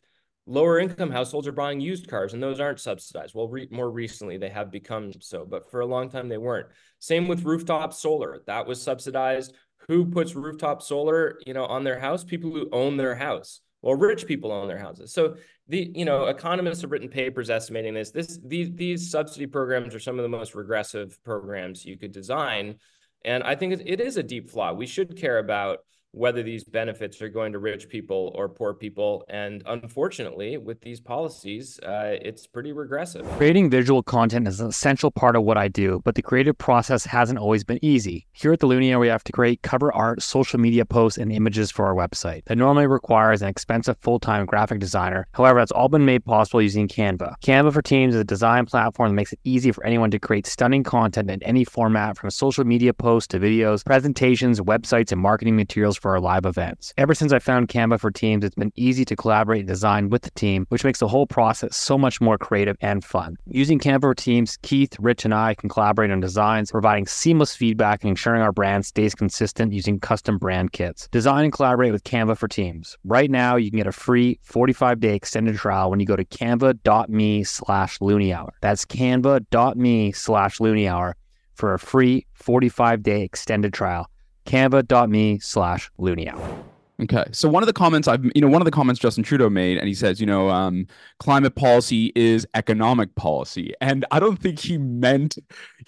[0.45, 3.35] Lower income households are buying used cars and those aren't subsidized.
[3.35, 6.67] Well, re- more recently they have become so, but for a long time they weren't.
[6.99, 8.41] Same with rooftop solar.
[8.47, 9.53] That was subsidized.
[9.87, 12.23] Who puts rooftop solar, you know, on their house?
[12.23, 13.61] People who own their house.
[13.81, 15.13] Well, rich people own their houses.
[15.13, 15.35] So
[15.67, 18.11] the you know economists have written papers estimating this.
[18.11, 22.75] This these these subsidy programs are some of the most regressive programs you could design,
[23.23, 24.73] and I think it is a deep flaw.
[24.73, 25.79] We should care about
[26.11, 29.23] whether these benefits are going to rich people or poor people.
[29.29, 33.29] And unfortunately, with these policies, uh, it's pretty regressive.
[33.37, 37.05] Creating visual content is an essential part of what I do, but the creative process
[37.05, 38.25] hasn't always been easy.
[38.31, 41.69] Here at the Loonie, we have to create cover art, social media posts, and images
[41.69, 42.43] for our website.
[42.45, 45.27] That normally requires an expensive full time graphic designer.
[45.33, 47.35] However, that's all been made possible using Canva.
[47.43, 50.47] Canva for Teams is a design platform that makes it easy for anyone to create
[50.47, 55.55] stunning content in any format from social media posts to videos, presentations, websites, and marketing
[55.55, 56.93] materials for our live events.
[56.97, 60.23] Ever since I found Canva for Teams, it's been easy to collaborate and design with
[60.23, 63.35] the team, which makes the whole process so much more creative and fun.
[63.45, 68.03] Using Canva for Teams, Keith, Rich, and I can collaborate on designs, providing seamless feedback
[68.03, 71.07] and ensuring our brand stays consistent using custom brand kits.
[71.11, 72.97] Design and collaborate with Canva for Teams.
[73.03, 77.43] Right now, you can get a free 45-day extended trial when you go to canva.me
[77.43, 78.53] slash loonie hour.
[78.61, 81.15] That's canva.me slash loonie hour
[81.55, 84.09] for a free 45-day extended trial
[84.49, 86.65] canva.me slash hour.
[87.01, 87.23] Okay.
[87.31, 89.77] So one of the comments I've, you know, one of the comments Justin Trudeau made,
[89.77, 90.85] and he says, you know, um,
[91.19, 93.73] climate policy is economic policy.
[93.79, 95.37] And I don't think he meant,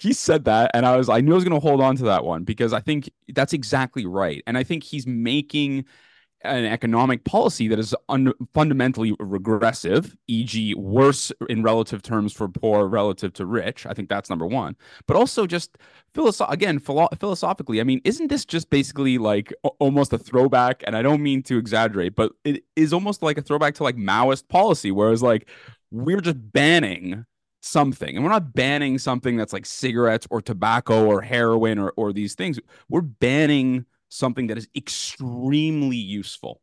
[0.00, 0.70] he said that.
[0.72, 2.72] And I was, I knew I was going to hold on to that one because
[2.72, 4.42] I think that's exactly right.
[4.46, 5.84] And I think he's making
[6.44, 12.86] an economic policy that is un- fundamentally regressive, e.g., worse in relative terms for poor
[12.86, 13.86] relative to rich.
[13.86, 14.76] I think that's number one.
[15.06, 15.78] But also just
[16.14, 20.82] philosoph- again, philo- philosophically, I mean, isn't this just basically like almost a throwback?
[20.86, 23.96] And I don't mean to exaggerate, but it is almost like a throwback to like
[23.96, 25.48] Maoist policy, whereas like
[25.90, 27.24] we're just banning
[27.62, 32.12] something and we're not banning something that's like cigarettes or tobacco or heroin or, or
[32.12, 36.60] these things we're banning something that is extremely useful.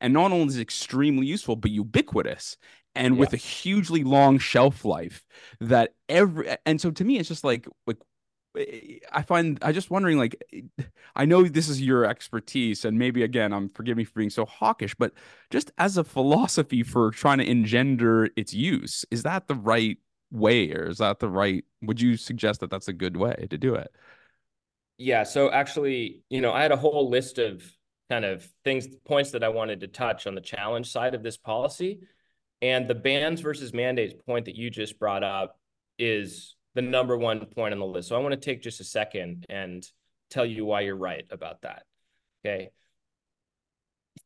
[0.00, 2.56] And not only is extremely useful, but ubiquitous
[2.94, 3.20] and yeah.
[3.20, 5.24] with a hugely long shelf life
[5.60, 7.96] that every and so to me it's just like like
[9.10, 10.36] I find I just wondering like
[11.16, 14.44] I know this is your expertise and maybe again I'm forgive me for being so
[14.44, 15.12] hawkish but
[15.50, 19.96] just as a philosophy for trying to engender its use is that the right
[20.30, 23.56] way or is that the right would you suggest that that's a good way to
[23.56, 23.90] do it
[25.02, 25.24] yeah.
[25.24, 27.62] So actually, you know, I had a whole list of
[28.08, 31.36] kind of things, points that I wanted to touch on the challenge side of this
[31.36, 32.00] policy.
[32.60, 35.58] And the bans versus mandates point that you just brought up
[35.98, 38.08] is the number one point on the list.
[38.08, 39.84] So I want to take just a second and
[40.30, 41.82] tell you why you're right about that.
[42.44, 42.70] Okay.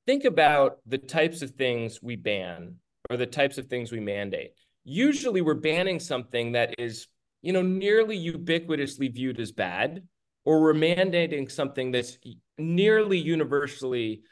[0.04, 2.76] Think about the types of things we ban
[3.08, 4.52] or the types of things we mandate.
[4.84, 7.08] Usually we're banning something that is,
[7.40, 10.02] you know, nearly ubiquitously viewed as bad
[10.46, 12.16] or we're mandating something that's
[12.56, 14.22] nearly universally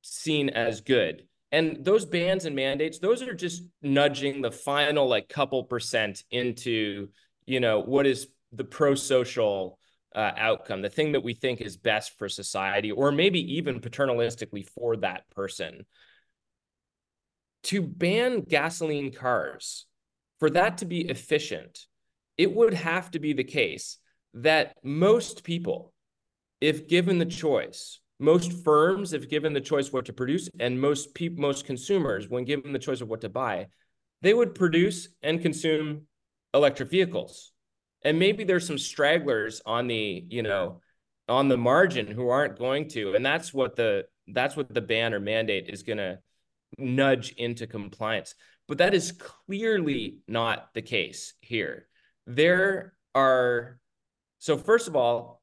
[0.00, 1.26] seen as good.
[1.50, 7.08] And those bans and mandates, those are just nudging the final like couple percent into,
[7.44, 9.78] you know, what is the pro-social
[10.14, 14.64] uh, outcome, the thing that we think is best for society, or maybe even paternalistically
[14.64, 15.84] for that person.
[17.64, 19.86] To ban gasoline cars,
[20.38, 21.86] for that to be efficient,
[22.38, 23.98] it would have to be the case
[24.34, 25.92] that most people,
[26.60, 31.14] if given the choice, most firms, if given the choice what to produce, and most
[31.14, 33.66] people, most consumers, when given the choice of what to buy,
[34.22, 36.06] they would produce and consume
[36.54, 37.52] electric vehicles.
[38.04, 40.80] And maybe there's some stragglers on the, you know,
[41.28, 43.14] on the margin who aren't going to.
[43.14, 46.18] And that's what the that's what the ban or mandate is going to
[46.78, 48.34] nudge into compliance.
[48.68, 51.88] But that is clearly not the case here.
[52.26, 53.78] There are
[54.42, 55.40] so first of all,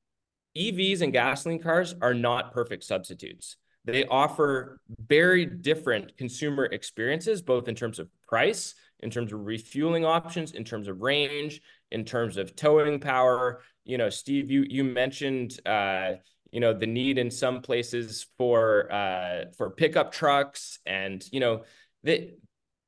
[0.57, 3.55] EVs and gasoline cars are not perfect substitutes.
[3.85, 10.03] They offer very different consumer experiences, both in terms of price, in terms of refueling
[10.03, 13.62] options, in terms of range, in terms of towing power.
[13.85, 16.15] You know, Steve, you you mentioned uh,
[16.51, 21.63] you know the need in some places for uh, for pickup trucks, and you know
[22.03, 22.38] that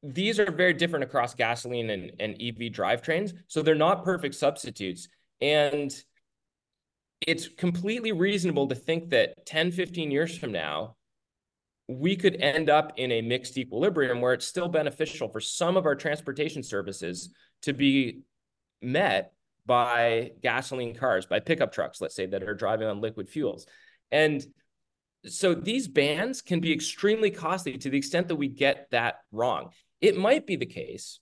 [0.03, 3.31] these are very different across gasoline and, and EV drivetrains.
[3.47, 5.07] So they're not perfect substitutes.
[5.41, 5.93] And
[7.25, 10.95] it's completely reasonable to think that 10, 15 years from now,
[11.87, 15.85] we could end up in a mixed equilibrium where it's still beneficial for some of
[15.85, 17.29] our transportation services
[17.63, 18.21] to be
[18.81, 19.33] met
[19.65, 23.65] by gasoline cars, by pickup trucks, let's say, that are driving on liquid fuels.
[24.11, 24.43] And
[25.25, 29.69] so these bans can be extremely costly to the extent that we get that wrong.
[29.99, 31.19] It might be the case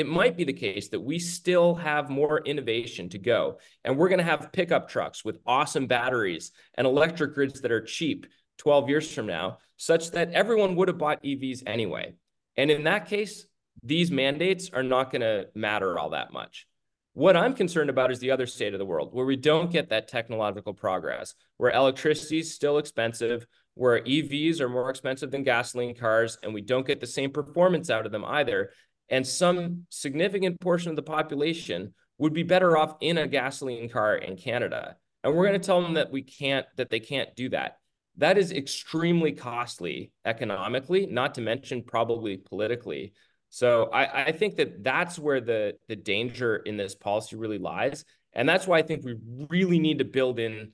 [0.00, 3.58] it might be the case that we still have more innovation to go.
[3.84, 7.82] And we're going to have pickup trucks with awesome batteries and electric grids that are
[7.82, 8.26] cheap
[8.58, 12.14] 12 years from now, such that everyone would have bought EVs anyway.
[12.56, 13.46] And in that case,
[13.82, 16.66] these mandates are not going to matter all that much.
[17.12, 19.90] What I'm concerned about is the other state of the world where we don't get
[19.90, 25.94] that technological progress, where electricity is still expensive, where EVs are more expensive than gasoline
[25.94, 28.70] cars and we don't get the same performance out of them either.
[29.10, 34.16] And some significant portion of the population would be better off in a gasoline car
[34.16, 34.96] in Canada.
[35.22, 37.78] And we're going to tell them that we can't, that they can't do that.
[38.16, 43.12] That is extremely costly economically, not to mention probably politically.
[43.50, 48.04] So I, I think that that's where the the danger in this policy really lies,
[48.32, 49.16] and that's why I think we
[49.48, 50.72] really need to build in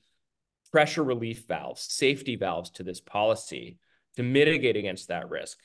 [0.72, 3.78] pressure relief valves, safety valves to this policy
[4.16, 5.58] to mitigate against that risk.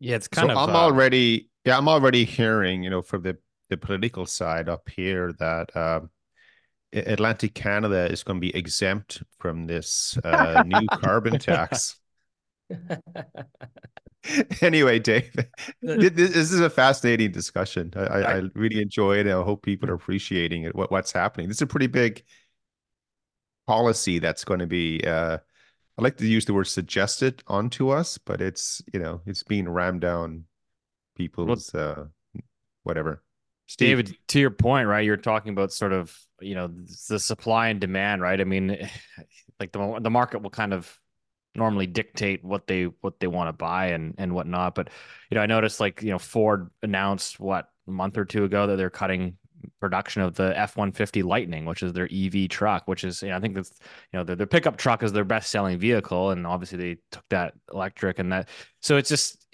[0.00, 0.68] Yeah, it's kind so of.
[0.68, 3.38] I'm uh, already yeah, I'm already hearing, you know, from the
[3.70, 6.10] the political side up here that um,
[6.92, 11.96] Atlantic Canada is going to be exempt from this uh, new carbon tax.
[14.60, 15.34] anyway, Dave,
[15.80, 17.92] this, is a fascinating discussion.
[17.96, 19.26] I, I, I really enjoy it.
[19.26, 20.74] I hope people are appreciating it.
[20.74, 21.48] What, what's happening?
[21.48, 22.22] This is a pretty big
[23.66, 25.02] policy that's going to be.
[25.04, 25.38] Uh,
[25.98, 29.68] I like to use the word suggested onto us, but it's you know it's being
[29.68, 30.44] rammed down
[31.14, 32.06] people's uh,
[32.82, 33.22] whatever.
[33.66, 35.04] Steve, David, to your point, right?
[35.04, 36.70] You're talking about sort of, you know,
[37.08, 38.40] the supply and demand, right?
[38.40, 38.88] I mean,
[39.60, 40.98] like the the market will kind of
[41.54, 44.74] normally dictate what they what they want to buy and and whatnot.
[44.74, 44.90] But
[45.30, 48.66] you know, I noticed like you know Ford announced what a month or two ago
[48.66, 49.36] that they're cutting
[49.80, 53.28] production of the F one fifty Lightning, which is their EV truck, which is you
[53.28, 53.78] know, I think that's
[54.12, 57.24] you know their, their pickup truck is their best selling vehicle, and obviously they took
[57.30, 58.48] that electric and that.
[58.80, 59.46] So it's just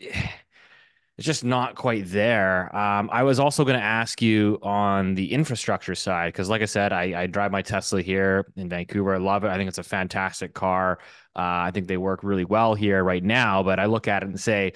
[1.19, 2.75] it's just not quite there.
[2.75, 6.67] Um, I was also going to ask you on the infrastructure side because, like I
[6.67, 9.17] said, I, I drive my Tesla here in Vancouver.
[9.17, 9.49] I love it.
[9.49, 11.01] I think it's a fantastic car.
[11.35, 13.65] Uh, I think they work really well here right now.
[13.65, 14.75] But I look at it and say,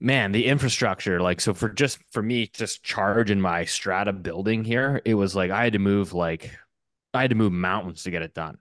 [0.00, 4.64] man, the infrastructure, like, so for just for me, just charge in my strata building
[4.64, 6.50] here, it was like I had to move like
[7.14, 8.58] I had to move mountains to get it done.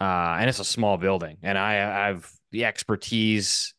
[0.00, 3.74] Uh, and it's a small building, and I I have the expertise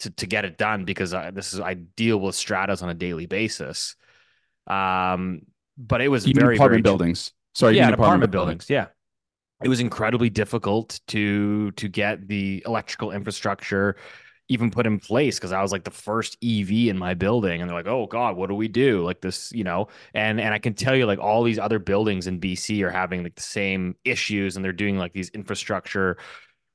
[0.00, 2.94] to to get it done because I, this is I deal with stratas on a
[2.94, 3.96] daily basis.
[4.66, 5.42] Um,
[5.76, 7.32] but it was Even very apartment very buildings.
[7.54, 8.68] Sorry, yeah, in apartment buildings.
[8.68, 8.86] Yeah,
[9.62, 13.96] it was incredibly difficult to to get the electrical infrastructure
[14.50, 17.68] even put in place because I was like the first EV in my building, and
[17.68, 19.88] they're like, "Oh God, what do we do?" Like this, you know.
[20.14, 23.22] And and I can tell you, like all these other buildings in BC are having
[23.22, 26.18] like the same issues, and they're doing like these infrastructure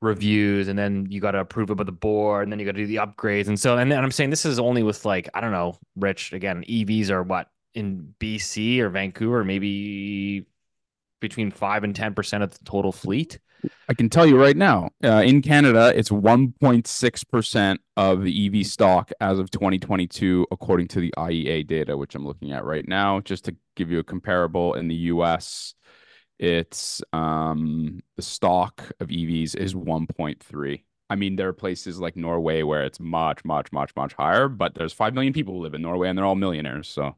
[0.00, 2.72] reviews, and then you got to approve it by the board, and then you got
[2.72, 5.28] to do the upgrades, and so and then I'm saying this is only with like
[5.34, 6.32] I don't know, Rich.
[6.32, 10.46] Again, EVs are what in BC or Vancouver, maybe
[11.20, 13.38] between five and ten percent of the total fleet.
[13.88, 19.10] I can tell you right now, uh, in Canada, it's 1.6% of the EV stock
[19.20, 23.20] as of 2022, according to the IEA data, which I'm looking at right now.
[23.20, 25.74] Just to give you a comparable, in the US,
[26.38, 30.82] it's um, the stock of EVs is 1.3.
[31.10, 34.74] I mean, there are places like Norway where it's much, much, much, much higher, but
[34.74, 36.88] there's 5 million people who live in Norway and they're all millionaires.
[36.88, 37.16] So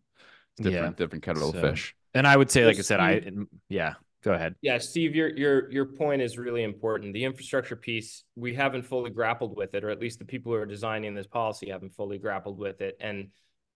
[0.59, 1.05] it's different, Yeah.
[1.05, 1.95] different kettle So- of fish.
[2.15, 3.31] And I would say, like I said, I
[3.69, 3.95] yeah.
[4.23, 4.57] Go ahead.
[4.61, 7.13] Yeah, Steve, your your your point is really important.
[7.13, 10.59] The infrastructure piece, we haven't fully grappled with it, or at least the people who
[10.59, 12.97] are designing this policy haven't fully grappled with it.
[12.99, 13.29] And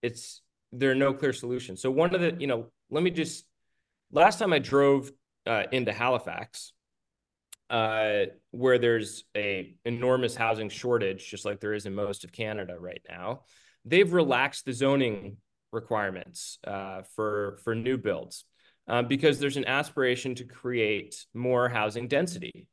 [0.03, 0.41] it's
[0.73, 1.81] there are no clear solutions.
[1.83, 3.45] So one of the, you know, let me just
[4.11, 5.13] last time I drove
[5.47, 6.73] uh, into Halifax,
[7.71, 12.77] uh, where there's a enormous housing shortage, just like there is in most of Canada
[12.79, 13.43] right now,
[13.85, 15.37] they've relaxed the zoning
[15.73, 18.45] requirements uh, for for new builds
[18.89, 22.67] uh, because there's an aspiration to create more housing density,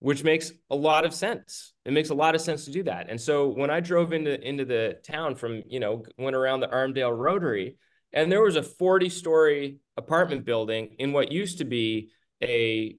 [0.00, 1.72] which makes a lot of sense.
[1.86, 3.08] It makes a lot of sense to do that.
[3.08, 6.68] And so when I drove into into the town from, you know, went around the
[6.68, 7.78] Armdale Rotary,
[8.12, 10.46] and there was a 40 story apartment mm-hmm.
[10.46, 12.10] building in what used to be
[12.42, 12.96] a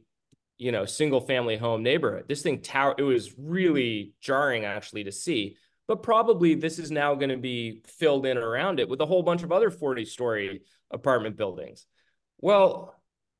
[0.57, 2.25] you know single family home neighborhood.
[2.27, 5.57] This thing tower it was really jarring actually to see.
[5.87, 9.21] But probably this is now going to be filled in around it with a whole
[9.21, 11.85] bunch of other 40 story apartment buildings.
[12.39, 12.95] Well,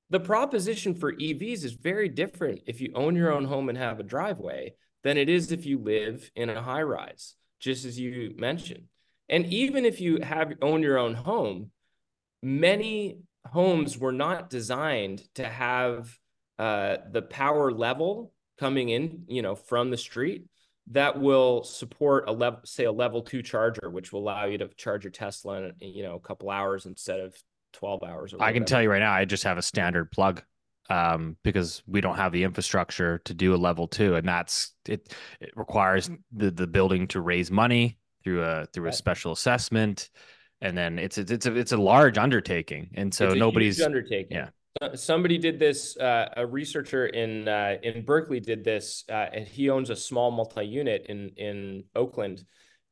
[0.09, 3.99] the proposition for EVs is very different if you own your own home and have
[3.99, 8.33] a driveway than it is if you live in a high rise, just as you
[8.37, 8.83] mentioned.
[9.29, 11.71] And even if you have own your own home,
[12.41, 16.17] many homes were not designed to have
[16.59, 20.45] uh, the power level coming in, you know, from the street
[20.91, 24.67] that will support a level, say a level two charger, which will allow you to
[24.75, 27.35] charge your Tesla in, you know, a couple hours instead of
[27.73, 28.33] 12 hours.
[28.33, 30.43] Or I can tell you right now, I just have a standard plug
[30.89, 35.13] um, because we don't have the infrastructure to do a level two, and that's it.
[35.39, 40.09] It requires the the building to raise money through a through a special assessment,
[40.63, 43.39] and then it's it's it's a it's a large undertaking, and so It's a huge
[43.39, 44.37] nobody's undertaking.
[44.37, 44.49] yeah.
[44.95, 45.95] Somebody did this.
[45.97, 50.31] Uh, a researcher in uh, in Berkeley did this, uh, and he owns a small
[50.31, 52.43] multi-unit in in Oakland,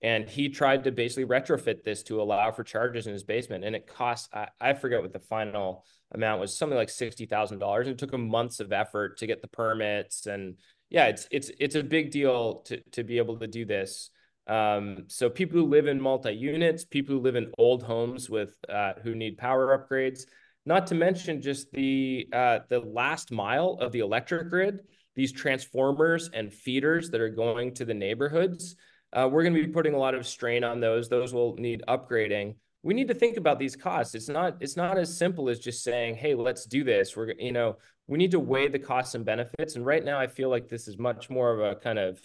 [0.03, 3.75] and he tried to basically retrofit this to allow for charges in his basement, and
[3.75, 7.87] it cost I, I forget what the final amount was, something like sixty thousand dollars.
[7.87, 10.57] and It took him months of effort to get the permits, and
[10.91, 14.11] yeah, it's it's it's a big deal to to be able to do this.
[14.51, 18.93] Um, so people who live in multi-units, people who live in old homes with uh,
[19.01, 20.25] who need power upgrades
[20.65, 24.79] not to mention just the uh, the last mile of the electric grid,
[25.15, 28.75] these transformers and feeders that are going to the neighborhoods.
[29.13, 31.07] Uh, we're going to be putting a lot of strain on those.
[31.07, 32.55] Those will need upgrading.
[32.83, 34.15] We need to think about these costs.
[34.15, 37.53] It's not it's not as simple as just saying, "Hey, let's do this." We're you
[37.53, 37.77] know
[38.07, 39.75] we need to weigh the costs and benefits.
[39.75, 42.19] And right now, I feel like this is much more of a kind of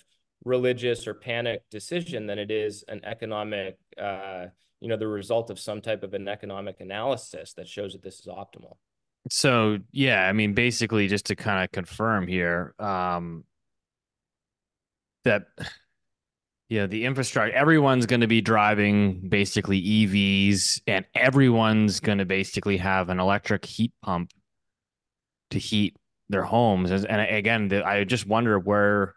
[0.46, 3.76] religious or panic decision than it is an economic.
[4.00, 4.46] Uh,
[4.80, 8.20] you know the result of some type of an economic analysis that shows that this
[8.20, 8.76] is optimal
[9.28, 13.42] So yeah, I mean, basically, just to kind of confirm here, um,
[15.24, 15.46] that
[16.68, 22.24] you know the infrastructure, everyone's going to be driving basically EVs, and everyone's going to
[22.24, 24.30] basically have an electric heat pump
[25.50, 25.96] to heat
[26.28, 26.92] their homes.
[26.92, 29.15] And and again, I just wonder where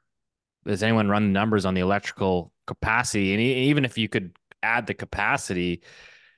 [0.70, 4.88] does anyone run the numbers on the electrical capacity, and even if you could add
[4.88, 5.82] the capacity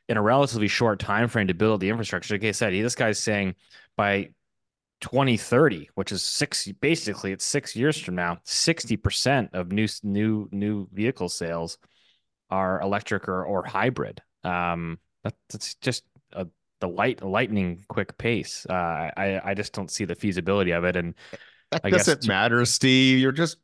[0.08, 2.34] in a relatively short time frame to build the infrastructure.
[2.34, 3.56] Like I said, this guy's saying
[3.96, 4.32] by
[5.02, 10.88] 2030, which is six basically it's six years from now, 60% of new new new
[10.92, 11.78] vehicle sales
[12.50, 14.22] are electric or, or hybrid.
[14.44, 16.04] Um, that, that's just
[16.34, 16.48] a
[16.82, 18.66] the light lightning quick pace.
[18.70, 20.96] Uh, I I just don't see the feasibility of it.
[20.96, 21.16] And
[21.72, 23.20] That I guess doesn't to- matter, Steve.
[23.20, 23.58] You're just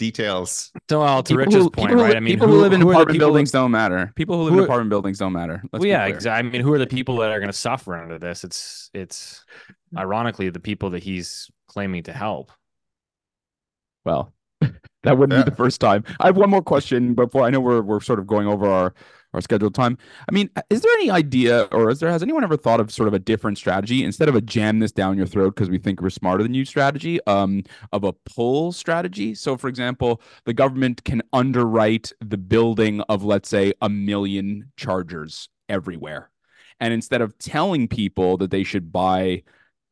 [0.00, 0.72] details.
[0.88, 2.16] so well, to People Rich's who- point, people who- right?
[2.16, 4.12] I mean, people who, live in are the apartment people that- buildings don't matter.
[4.16, 5.62] People who live who in apartment buildings don't matter.
[5.72, 6.48] Let's well, yeah, exactly.
[6.48, 8.42] I mean, who are the people that are going to suffer under this?
[8.42, 9.44] It's it's
[9.92, 9.98] hmm.
[9.98, 12.50] ironically the people that he's claiming to help.
[14.04, 14.32] Well,
[15.02, 15.44] that wouldn't Yeah.
[15.44, 16.04] be the first time.
[16.18, 18.94] I have one more question before I know we're we're sort of going over our
[19.32, 19.96] our scheduled time.
[20.28, 23.08] I mean, is there any idea, or is there has anyone ever thought of sort
[23.08, 26.00] of a different strategy instead of a jam this down your throat because we think
[26.00, 27.62] we're smarter than you strategy, um,
[27.92, 29.34] of a pull strategy?
[29.34, 35.48] So, for example, the government can underwrite the building of, let's say, a million chargers
[35.68, 36.30] everywhere,
[36.80, 39.42] and instead of telling people that they should buy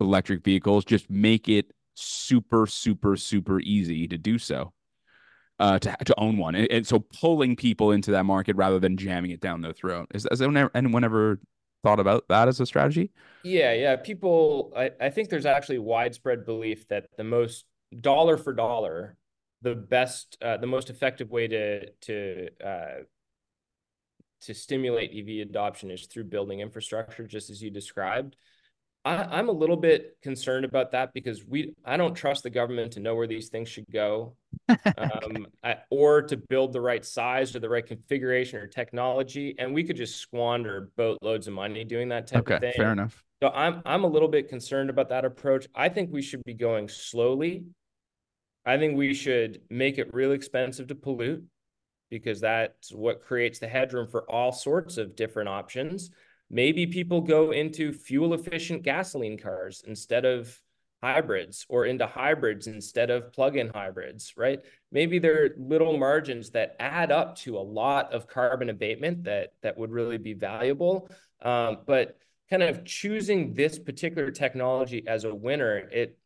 [0.00, 4.72] electric vehicles, just make it super, super, super easy to do so
[5.58, 8.96] uh, to to own one, and, and so pulling people into that market rather than
[8.96, 10.08] jamming it down their throat.
[10.14, 11.40] Is has anyone ever, anyone ever
[11.82, 13.10] thought about that as a strategy?
[13.42, 13.96] Yeah, yeah.
[13.96, 17.64] People, I, I think there's actually widespread belief that the most
[18.00, 19.16] dollar for dollar,
[19.62, 23.02] the best, uh, the most effective way to to uh,
[24.42, 28.36] to stimulate EV adoption is through building infrastructure, just as you described.
[29.08, 32.92] I, I'm a little bit concerned about that because we, I don't trust the government
[32.92, 34.36] to know where these things should go,
[34.98, 35.46] um,
[35.90, 39.96] or to build the right size or the right configuration or technology, and we could
[39.96, 42.72] just squander boatloads of money doing that type of Okay, thing.
[42.76, 43.24] fair enough.
[43.42, 45.68] So I'm I'm a little bit concerned about that approach.
[45.74, 47.64] I think we should be going slowly.
[48.66, 51.44] I think we should make it real expensive to pollute
[52.10, 56.10] because that's what creates the headroom for all sorts of different options.
[56.50, 60.60] Maybe people go into fuel efficient gasoline cars instead of
[61.02, 64.60] hybrids or into hybrids instead of plug-in hybrids, right?
[64.90, 69.52] Maybe there are little margins that add up to a lot of carbon abatement that
[69.62, 71.08] that would really be valuable.
[71.42, 72.18] Um, but
[72.50, 76.18] kind of choosing this particular technology as a winner, it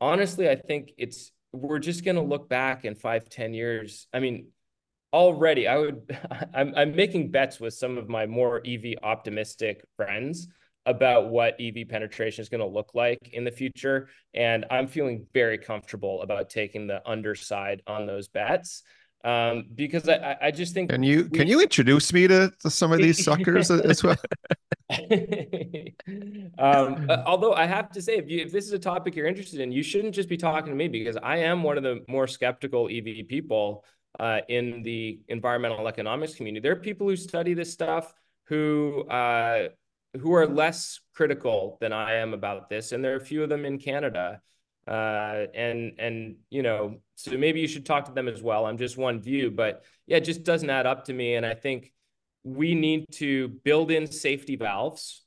[0.00, 4.06] honestly, I think it's we're just going to look back in five, ten years.
[4.12, 4.48] I mean,
[5.12, 6.18] already I would
[6.54, 10.48] I'm I'm making bets with some of my more EV optimistic friends
[10.86, 14.08] about what EV penetration is going to look like in the future.
[14.34, 18.82] And I'm feeling very comfortable about taking the underside on those bets.
[19.24, 22.92] Um, because I, I- just think Can you can you introduce me to, to some
[22.92, 24.16] of these suckers as well?
[26.58, 29.60] um, although I have to say, if you if this is a topic you're interested
[29.60, 32.26] in, you shouldn't just be talking to me because I am one of the more
[32.26, 33.84] skeptical EV people
[34.20, 36.62] uh, in the environmental economics community.
[36.62, 38.12] There are people who study this stuff
[38.44, 39.68] who uh,
[40.20, 43.48] who are less critical than I am about this, and there are a few of
[43.48, 44.40] them in Canada.
[44.86, 48.66] Uh, and and you know, so maybe you should talk to them as well.
[48.66, 51.36] I'm just one view, but yeah, it just doesn't add up to me.
[51.36, 51.92] And I think
[52.42, 55.22] we need to build in safety valves,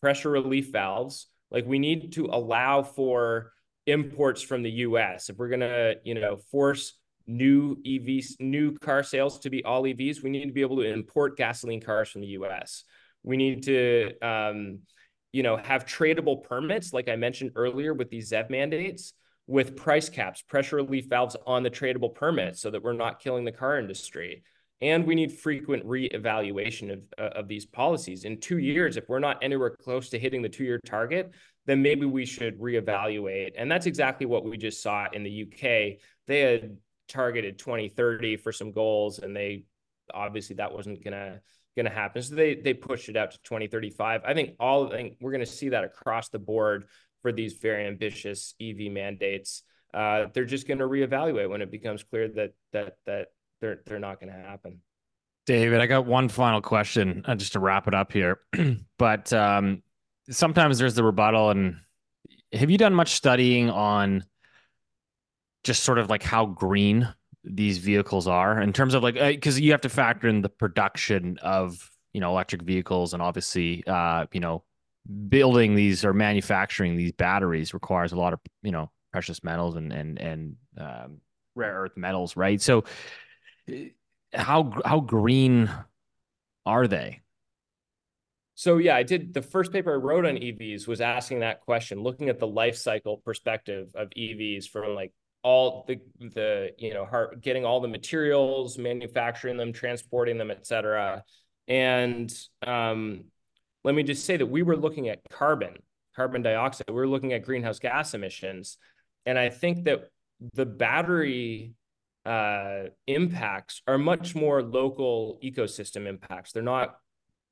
[0.00, 1.26] pressure relief valves.
[1.50, 3.52] Like we need to allow for
[3.86, 5.28] imports from the US.
[5.28, 6.94] If we're to, you know, force
[7.26, 10.92] new EVs, new car sales to be all EVs, we need to be able to
[10.92, 12.84] import gasoline cars from the US.
[13.22, 14.80] We need to, um,
[15.32, 19.14] you know, have tradable permits, like I mentioned earlier with these ZEV mandates,
[19.46, 23.44] with price caps, pressure relief valves on the tradable permits so that we're not killing
[23.44, 24.42] the car industry.
[24.80, 28.24] And we need frequent reevaluation of, uh, of these policies.
[28.24, 31.32] In two years, if we're not anywhere close to hitting the two year target,
[31.66, 33.52] then maybe we should reevaluate.
[33.56, 35.98] And that's exactly what we just saw in the UK.
[36.26, 36.76] They had
[37.08, 39.64] targeted 2030 for some goals, and they
[40.12, 41.40] obviously that wasn't gonna
[41.76, 42.22] gonna happen.
[42.22, 44.22] So they they pushed it out to 2035.
[44.24, 46.86] I think all I think we're gonna see that across the board
[47.22, 49.62] for these very ambitious EV mandates.
[49.92, 53.28] Uh, they're just to reevaluate when it becomes clear that that that
[53.60, 54.80] they're they're not to happen.
[55.46, 58.40] David, I got one final question uh, just to wrap it up here.
[58.98, 59.82] but um,
[60.30, 61.76] sometimes there's the rebuttal, and
[62.52, 64.24] have you done much studying on
[65.64, 67.12] just sort of like how green
[67.42, 70.48] these vehicles are in terms of like because uh, you have to factor in the
[70.48, 74.62] production of you know electric vehicles and obviously uh, you know
[75.28, 79.92] building these or manufacturing these batteries requires a lot of you know precious metals and
[79.92, 81.20] and and um,
[81.54, 82.60] rare earth metals, right?
[82.60, 82.84] So
[84.32, 85.70] how how green
[86.66, 87.20] are they?
[88.56, 92.00] So yeah, I did the first paper I wrote on EVs was asking that question,
[92.00, 95.12] looking at the life cycle perspective of EVs from like
[95.44, 97.06] all the the you know
[97.40, 101.22] getting all the materials, manufacturing them, transporting them, et cetera.
[101.68, 102.32] And
[102.66, 103.26] um,
[103.84, 105.76] let me just say that we were looking at carbon,
[106.16, 106.88] carbon dioxide.
[106.88, 108.78] We were looking at greenhouse gas emissions.
[109.26, 110.04] And I think that
[110.54, 111.74] the battery
[112.26, 116.52] uh, impacts are much more local ecosystem impacts.
[116.52, 116.96] They're not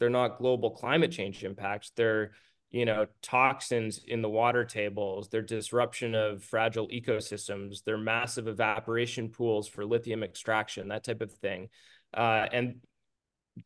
[0.01, 1.93] they're not global climate change impacts.
[1.95, 2.33] They're
[2.73, 5.29] you know toxins in the water tables.
[5.29, 7.85] They're disruption of fragile ecosystems.
[7.85, 11.69] They're massive evaporation pools for lithium extraction, that type of thing.
[12.15, 12.77] Uh, and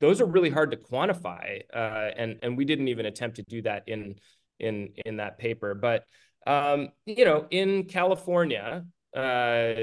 [0.00, 3.62] those are really hard to quantify, uh, and and we didn't even attempt to do
[3.62, 4.16] that in
[4.58, 5.74] in in that paper.
[5.74, 6.04] But
[6.46, 8.84] um, you know, in California,
[9.14, 9.74] uh,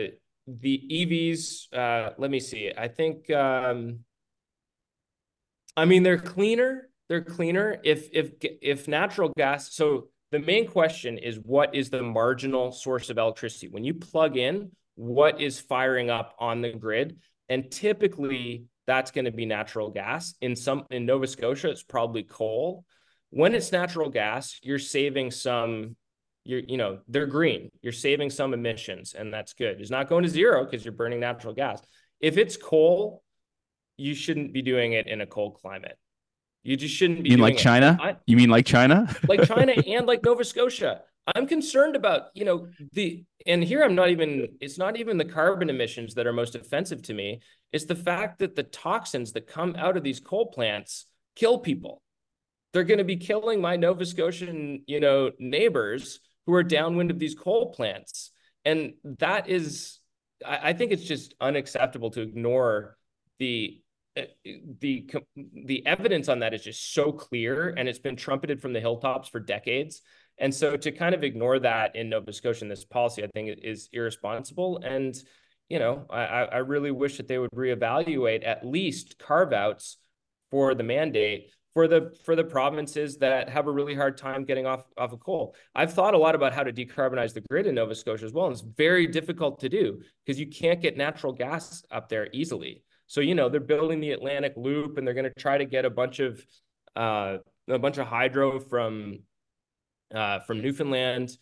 [0.48, 1.74] the EVs.
[1.74, 2.72] Uh, let me see.
[2.78, 3.30] I think.
[3.32, 4.00] Um,
[5.76, 6.90] I mean, they're cleaner.
[7.10, 7.78] They're cleaner.
[7.84, 9.74] If if if natural gas.
[9.74, 14.38] So the main question is, what is the marginal source of electricity when you plug
[14.38, 14.72] in?
[14.96, 17.18] What is firing up on the grid?
[17.50, 20.34] And typically, that's going to be natural gas.
[20.42, 22.86] In some in Nova Scotia, it's probably coal.
[23.30, 25.96] When it's natural gas, you're saving some
[26.46, 30.24] you're you know they're green you're saving some emissions and that's good it's not going
[30.24, 31.82] to zero because you're burning natural gas
[32.20, 33.24] if it's coal
[33.98, 35.98] you shouldn't be doing it in a cold climate
[36.64, 37.98] you just shouldn't be you mean like china?
[38.02, 39.14] I, you mean like china?
[39.28, 41.02] Like china and like nova scotia.
[41.36, 45.26] I'm concerned about you know the and here i'm not even it's not even the
[45.26, 47.42] carbon emissions that are most offensive to me.
[47.72, 51.06] It's the fact that the toxins that come out of these coal plants
[51.36, 52.02] kill people.
[52.72, 57.20] They're going to be killing my Nova Scotian, you know, neighbors who are downwind of
[57.20, 58.32] these coal plants.
[58.66, 60.00] And that is,
[60.46, 62.98] I, I think it's just unacceptable to ignore
[63.40, 63.82] the
[64.16, 64.22] Uh,
[64.80, 65.10] the
[65.66, 69.28] the evidence on that is just so clear and it's been trumpeted from the hilltops
[69.28, 70.04] for decades
[70.38, 73.58] and so to kind of ignore that in nova scotia in this policy i think
[73.64, 75.16] is irresponsible and
[75.70, 79.98] you know, I, I really wish that they would reevaluate at least carve outs
[80.52, 84.68] for the mandate for the for the provinces that have a really hard time getting
[84.68, 85.56] off off of coal.
[85.74, 88.46] I've thought a lot about how to decarbonize the grid in Nova Scotia as well,
[88.46, 92.84] and it's very difficult to do because you can't get natural gas up there easily.
[93.14, 95.86] So you know they're building the Atlantic Loop, and they're going to try to get
[95.86, 96.44] a bunch of
[96.96, 97.38] uh,
[97.68, 99.20] a bunch of hydro from
[100.12, 101.38] uh, from Newfoundland.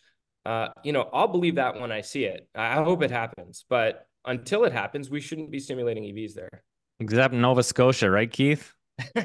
[0.46, 2.46] Uh, you know, I'll believe that when I see it.
[2.54, 6.62] I hope it happens, but until it happens, we shouldn't be simulating EVs there.
[7.00, 8.74] Except Nova Scotia, right, Keith?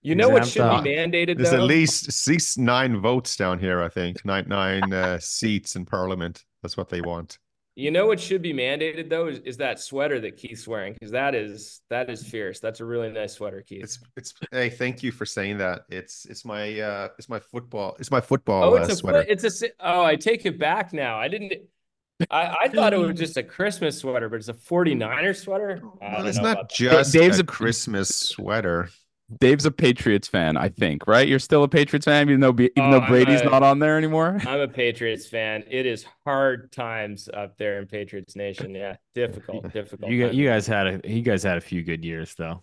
[0.00, 1.36] you know what should be mandated?
[1.36, 1.56] There's though?
[1.58, 3.82] at least at least nine votes down here.
[3.82, 6.42] I think nine nine uh, seats in Parliament.
[6.62, 7.38] That's what they want.
[7.78, 11.12] You know what should be mandated though is, is that sweater that Keith's wearing because
[11.12, 12.58] that is that is fierce.
[12.58, 13.84] That's a really nice sweater, Keith.
[13.84, 15.82] It's it's hey, thank you for saying that.
[15.88, 19.24] It's it's my uh it's my football it's my football oh, it's uh, a sweater.
[19.28, 21.18] It's a oh I take it back now.
[21.20, 21.52] I didn't
[22.32, 25.80] I, I thought it was just a Christmas sweater, but it's a 49er sweater.
[26.02, 28.90] Well, it's not just Dave's a, a Christmas sweater.
[29.40, 31.28] Dave's a Patriots fan, I think, right?
[31.28, 33.98] You're still a Patriots fan, even though even oh, though Brady's a, not on there
[33.98, 34.40] anymore.
[34.46, 35.64] I'm a Patriots fan.
[35.70, 38.74] It is hard times up there in Patriots Nation.
[38.74, 40.10] Yeah, difficult, difficult.
[40.10, 42.62] You, you guys had a you guys had a few good years though.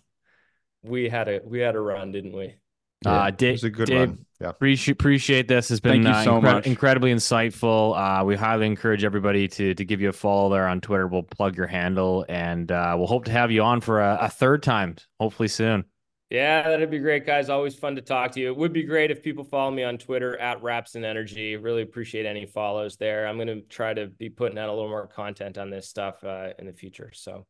[0.82, 2.56] We had a we had a run, didn't we?
[3.04, 4.26] Yeah, uh, Dave, it was a good Dave, run.
[4.40, 4.48] Yeah.
[4.48, 5.68] Appreciate appreciate this.
[5.68, 7.96] Has been uh, so incre- incredibly insightful.
[7.96, 11.06] Uh, we highly encourage everybody to to give you a follow there on Twitter.
[11.06, 14.28] We'll plug your handle, and uh, we'll hope to have you on for a, a
[14.28, 15.84] third time, hopefully soon.
[16.30, 17.48] Yeah, that'd be great, guys.
[17.48, 18.48] Always fun to talk to you.
[18.48, 21.54] It would be great if people follow me on Twitter at Rapson Energy.
[21.56, 23.28] Really appreciate any follows there.
[23.28, 26.24] I'm going to try to be putting out a little more content on this stuff
[26.24, 27.12] uh, in the future.
[27.14, 27.46] So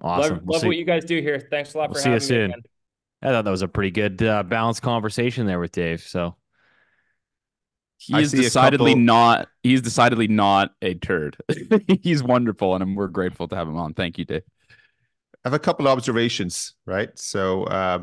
[0.00, 0.36] Awesome.
[0.36, 1.38] love, We'll love what you guys do here.
[1.50, 2.26] Thanks a lot we'll for see you having me.
[2.28, 2.44] soon.
[2.52, 2.62] again.
[3.20, 6.00] I thought that was a pretty good uh, balanced conversation there with Dave.
[6.02, 6.36] So
[7.98, 9.48] He I is decidedly couple- not.
[9.62, 11.36] He's decidedly not a turd.
[12.02, 13.92] he's wonderful, and we're grateful to have him on.
[13.92, 14.42] Thank you, Dave.
[15.44, 17.16] I have a couple of observations, right?
[17.18, 18.02] So, uh,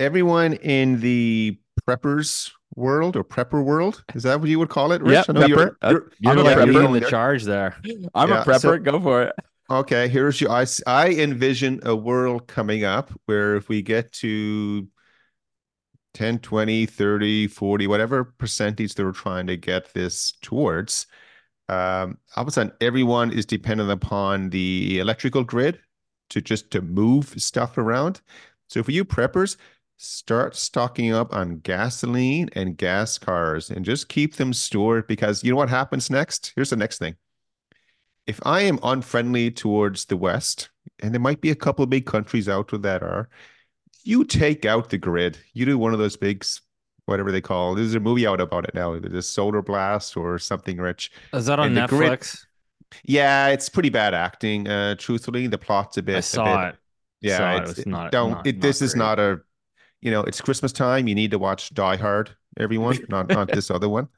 [0.00, 1.58] everyone in the
[1.88, 5.02] preppers world or prepper world is that what you would call it?
[5.02, 5.26] Rich?
[5.28, 5.74] Yep, I you're, prepper.
[5.82, 6.74] Uh, you're- you're I'm a like prepper.
[6.74, 7.10] leading the there.
[7.10, 7.76] charge there.
[8.14, 8.60] I'm Yeah, a prepper.
[8.60, 9.32] so- Go for it.
[9.70, 10.50] Okay, here's your.
[10.50, 14.86] I envision a world coming up where if we get to
[16.14, 21.06] 10, 20, 30, 40, whatever percentage they were trying to get this towards,
[21.70, 25.78] um, all of a sudden everyone is dependent upon the electrical grid
[26.32, 28.20] to just to move stuff around.
[28.68, 29.56] So for you preppers,
[29.96, 35.50] start stocking up on gasoline and gas cars and just keep them stored because you
[35.50, 36.52] know what happens next?
[36.56, 37.16] Here's the next thing
[38.26, 40.70] if I am unfriendly towards the West,
[41.00, 43.28] and there might be a couple of big countries out there that are,
[44.04, 45.38] you take out the grid.
[45.54, 46.44] You do one of those big,
[47.06, 47.74] whatever they call.
[47.74, 48.98] There's a movie out about it now.
[48.98, 50.78] The Solar Blast or something.
[50.78, 51.10] Rich.
[51.32, 52.46] Is that on the grid- Netflix?
[53.04, 54.68] Yeah, it's pretty bad acting.
[54.68, 56.16] Uh, truthfully, the plot's a bit.
[56.16, 56.78] I a saw bit- it.
[57.20, 58.30] Yeah, saw it's, It was not- don't.
[58.32, 59.40] not- it, this not is not a.
[60.00, 61.06] You know, it's Christmas time.
[61.06, 62.30] You need to watch Die Hard.
[62.58, 64.08] Everyone, not not this other one.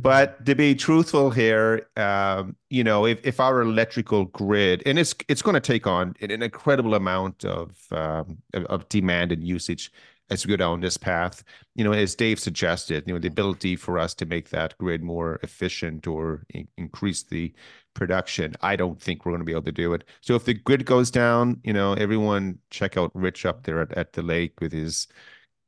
[0.00, 5.14] But to be truthful here, um, you know, if, if our electrical grid, and it's
[5.28, 9.92] it's going to take on an, incredible amount of, um, of of demand and usage
[10.30, 11.44] as we go down this path.
[11.74, 15.02] You know, as Dave suggested, you know, the ability for us to make that grid
[15.02, 17.52] more efficient or in- increase the
[17.94, 20.04] production, I don't think we're going to be able to do it.
[20.20, 23.92] So if the grid goes down, you know, everyone check out Rich up there at,
[23.92, 25.08] at the lake with his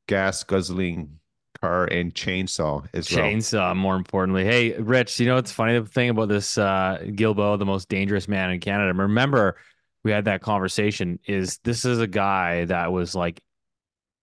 [0.07, 1.19] gas guzzling
[1.61, 3.25] car and chainsaw as well.
[3.25, 4.45] Chainsaw, more importantly.
[4.45, 8.29] Hey, Rich, you know what's funny the thing about this uh Guilbeault, the most dangerous
[8.29, 8.93] man in Canada.
[8.95, 9.57] Remember,
[10.03, 11.19] we had that conversation.
[11.27, 13.43] Is this is a guy that was like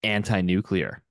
[0.04, 1.02] anti-nuclear.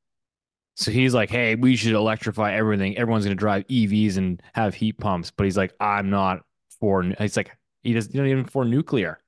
[0.76, 2.96] So he's like, hey, we should electrify everything.
[2.96, 5.30] Everyone's gonna drive EVs and have heat pumps.
[5.30, 6.42] But he's like, I'm not
[6.80, 9.20] for he's like, he doesn't not even for nuclear.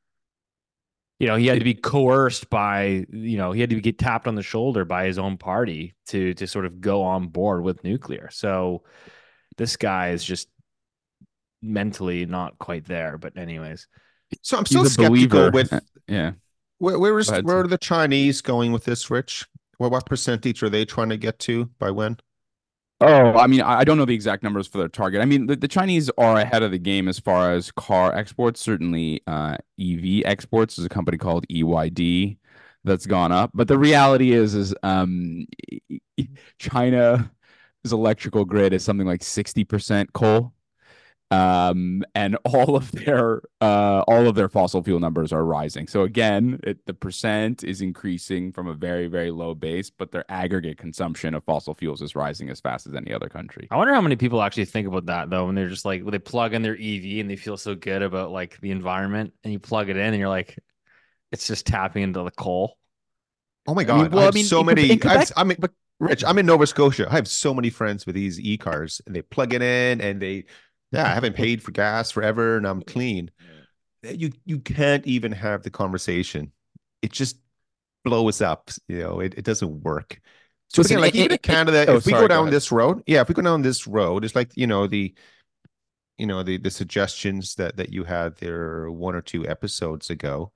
[1.19, 4.27] You know, he had to be coerced by, you know, he had to get tapped
[4.27, 7.85] on the shoulder by his own party to to sort of go on board with
[7.85, 8.29] nuclear.
[8.33, 8.83] So
[9.57, 10.49] this guy is just
[11.63, 13.19] mentally not quite there.
[13.19, 13.87] But anyways,
[14.43, 15.51] So I'm still skeptical believer.
[15.53, 16.33] with uh, Yeah.
[16.79, 19.47] where where is ahead, where are the Chinese going with this, Rich?
[19.79, 22.17] Well, what percentage are they trying to get to by when?
[23.05, 25.21] Oh, I mean, I don't know the exact numbers for their target.
[25.21, 28.61] I mean, the, the Chinese are ahead of the game as far as car exports.
[28.61, 32.39] Certainly, uh, EV exports is a company called BYD
[32.85, 33.51] that's gone up.
[33.55, 35.47] But the reality is, is um,
[36.61, 37.25] China's
[37.91, 40.53] electrical grid is something like sixty percent coal,
[41.33, 45.87] um, and all of their uh, all of their fossil fuel numbers are rising.
[45.89, 50.25] So again, it, the percent is increasing from a very very low base, but their
[50.29, 53.67] aggregate consumption of fossil fuels is rising as fast as any other country.
[53.71, 56.13] I wonder how many people actually think about that though when they're just like when
[56.13, 59.53] they plug in their EV and they feel so good about like the environment and
[59.55, 60.59] you plug it in and you're like,
[61.33, 62.77] it's just tapping into the coal.
[63.67, 64.03] Oh my I God!
[64.03, 64.89] mean, well, I have mean, so many.
[64.99, 65.57] Quebec- I've, Quebec- I mean,
[66.03, 67.07] Rich, I'm in Nova Scotia.
[67.09, 70.21] I have so many friends with these e cars, and they plug it in, and
[70.21, 70.47] they,
[70.93, 73.31] yeah, I haven't paid for gas forever, and I'm clean.
[74.03, 76.53] You you can't even have the conversation.
[77.03, 77.39] It just
[78.05, 78.71] blows up.
[78.89, 80.21] You know, it, it doesn't work.
[80.71, 82.29] So Listen, again, like it- even in it- it- Canada, oh, if we sorry, go
[82.29, 82.55] go down ahead.
[82.55, 85.15] this road, yeah, if we go down this road, it's like you know the,
[86.19, 90.53] you know the the suggestions that that you had there one or two episodes ago.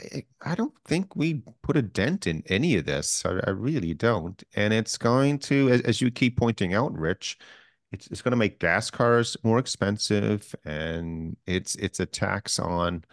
[0.00, 3.24] I, I don't think we put a dent in any of this.
[3.24, 4.42] I, I really don't.
[4.54, 7.38] And it's going to, as, as you keep pointing out, Rich,
[7.92, 13.04] it's it's going to make gas cars more expensive, and it's it's a tax on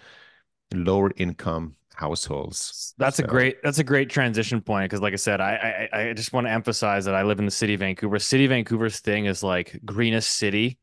[0.74, 2.94] lower income households.
[2.98, 6.14] That's a great that's a great transition point because like I said, I, I I
[6.14, 8.20] just want to emphasize that I live in the city of Vancouver.
[8.20, 10.78] City of Vancouver's thing is like greenest city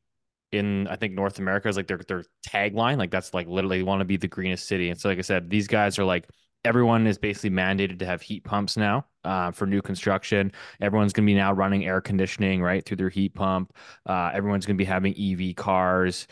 [0.51, 2.99] in I think North America is like their their tagline.
[2.99, 4.91] Like that's like literally want to be the greenest city.
[4.91, 6.29] And so like I said, these guys are like
[6.65, 10.53] everyone is basically mandated to have heat pumps now uh, for new construction.
[10.81, 13.73] Everyone's going to be now running air conditioning right through their heat pump.
[14.07, 16.27] Uh, everyone's going to be having EV cars,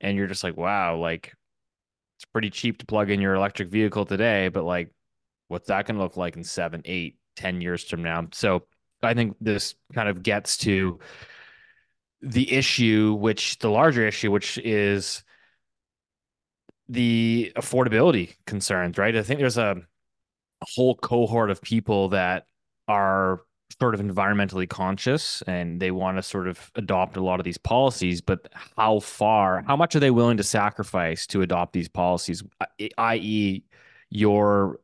[0.00, 1.32] and you're just like, wow, like
[2.16, 4.90] it's pretty cheap to plug in your electric vehicle today, but like,
[5.48, 8.28] what's that going to look like in seven, eight, ten years from now?
[8.32, 8.64] So
[9.02, 11.00] I think this kind of gets to
[12.20, 15.24] the issue, which the larger issue, which is
[16.92, 19.16] the affordability concerns, right?
[19.16, 19.76] I think there's a
[20.62, 22.46] whole cohort of people that
[22.86, 23.40] are
[23.80, 27.56] sort of environmentally conscious and they want to sort of adopt a lot of these
[27.56, 32.42] policies but how far how much are they willing to sacrifice to adopt these policies
[32.98, 33.64] i.e
[34.10, 34.78] your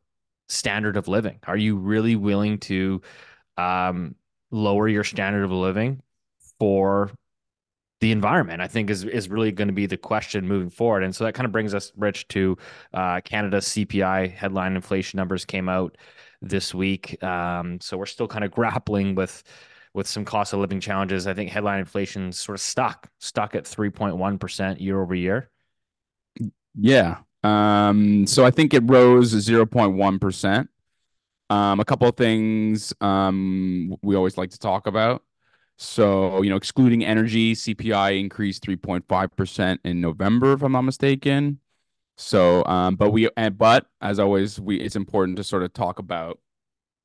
[0.47, 2.99] standard of living are you really willing to
[3.57, 4.15] um,
[4.49, 6.01] lower your standard of living
[6.57, 7.11] for
[7.99, 11.03] the environment, I think is is really going to be the question moving forward.
[11.03, 12.57] And so that kind of brings us, Rich, to
[12.93, 15.97] uh, Canada's CPI headline inflation numbers came out
[16.41, 17.21] this week.
[17.23, 19.43] Um, so we're still kind of grappling with
[19.93, 21.27] with some cost of living challenges.
[21.27, 25.15] I think headline inflation sort of stuck stuck at three point one percent year over
[25.15, 25.49] year.
[26.75, 27.17] Yeah.
[27.43, 30.69] Um, so I think it rose zero point one percent.
[31.49, 35.23] Um, a couple of things um, we always like to talk about.
[35.81, 41.61] So, you know, excluding energy, CPI increased 3.5% in November, if I'm not mistaken.
[42.17, 46.39] So, um, but we, but as always, we, it's important to sort of talk about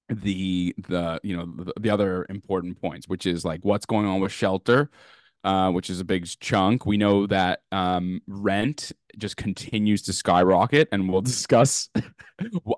[0.08, 4.20] the, the, you know, the, the other important points, which is like what's going on
[4.20, 4.90] with shelter,
[5.44, 6.84] uh, which is a big chunk.
[6.84, 11.88] We know that um, rent just continues to skyrocket, and we'll discuss.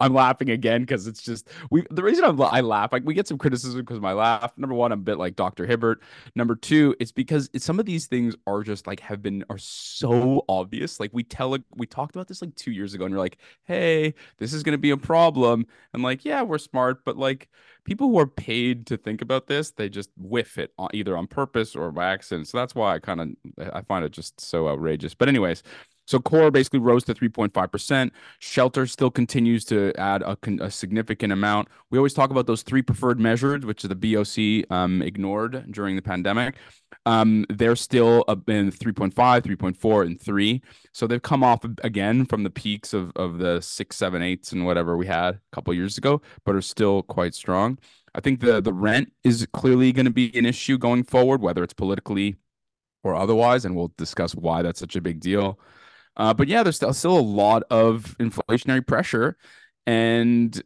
[0.01, 1.85] I'm laughing again because it's just we.
[1.91, 4.53] The reason I'm, I laugh, like we get some criticism because my laugh.
[4.57, 5.67] Number one, I'm a bit like Dr.
[5.67, 6.03] Hibbert.
[6.35, 9.59] Number two, it's because it's, some of these things are just like have been are
[9.59, 11.01] so obvious.
[11.01, 14.15] Like we tell, we talked about this like two years ago, and you're like, hey,
[14.39, 15.67] this is gonna be a problem.
[15.93, 17.49] And like, yeah, we're smart, but like
[17.87, 21.75] people who are paid to think about this, they just whiff it either on purpose
[21.75, 22.49] or by accident.
[22.49, 25.15] So that's why I kind of I find it just so outrageous.
[25.15, 25.63] But anyways,
[26.07, 28.11] so core basically rose to 3.5%.
[28.39, 31.69] Shelter still continues to add a, a, significant amount.
[31.91, 36.03] We always talk about those three preferred measures, which the BOC um, ignored during the
[36.03, 36.57] pandemic.
[37.05, 40.63] Um, they're still up in 3.5, 3.4, and 3.
[40.93, 44.65] So they've come off again from the peaks of, of the six, seven, eights, and
[44.65, 47.79] whatever we had a couple years ago, but are still quite strong.
[48.15, 51.63] I think the, the rent is clearly going to be an issue going forward, whether
[51.63, 52.37] it's politically
[53.03, 55.59] or otherwise, and we'll discuss why that's such a big deal.
[56.17, 59.37] Uh, but yeah, there's still, still a lot of inflationary pressure,
[59.87, 60.63] and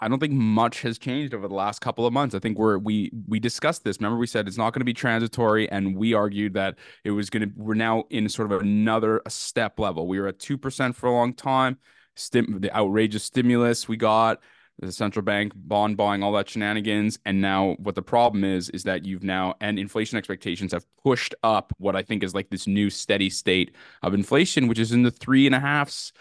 [0.00, 2.34] I don't think much has changed over the last couple of months.
[2.34, 3.98] I think we're we we discussed this.
[3.98, 7.30] Remember, we said it's not going to be transitory, and we argued that it was
[7.30, 7.54] going to.
[7.56, 10.06] We're now in sort of another step level.
[10.06, 11.78] We were at two percent for a long time.
[12.14, 14.40] Stim- the outrageous stimulus we got
[14.78, 17.18] the central bank bond buying all that shenanigans.
[17.24, 21.34] And now what the problem is is that you've now and inflation expectations have pushed
[21.42, 25.02] up what i think is like this new steady state of inflation which is in
[25.02, 26.12] the three and a halfs.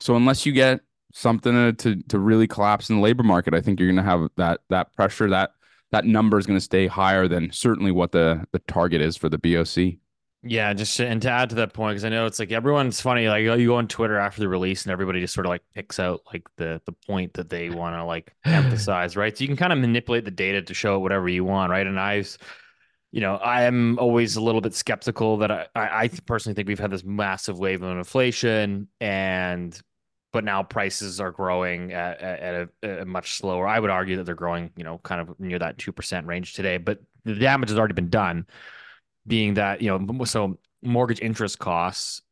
[0.00, 0.80] So unless you get
[1.12, 4.02] something to to, to really collapse in the labor market i think you're going to
[4.02, 5.52] have that that pressure that
[5.92, 9.28] that number is going to stay higher than certainly what the the target is for
[9.28, 9.98] the boc
[10.46, 13.28] yeah, just and to add to that point, because I know it's like everyone's funny.
[13.28, 15.98] Like you go on Twitter after the release, and everybody just sort of like picks
[15.98, 19.36] out like the the point that they want to like emphasize, right?
[19.36, 21.86] So you can kind of manipulate the data to show it whatever you want, right?
[21.86, 22.36] And I've,
[23.12, 26.78] you know, I am always a little bit skeptical that I I personally think we've
[26.78, 29.78] had this massive wave of inflation, and
[30.32, 33.66] but now prices are growing at, at a, a much slower.
[33.66, 36.54] I would argue that they're growing, you know, kind of near that two percent range
[36.54, 38.46] today, but the damage has already been done
[39.26, 42.22] being that you know so mortgage interest costs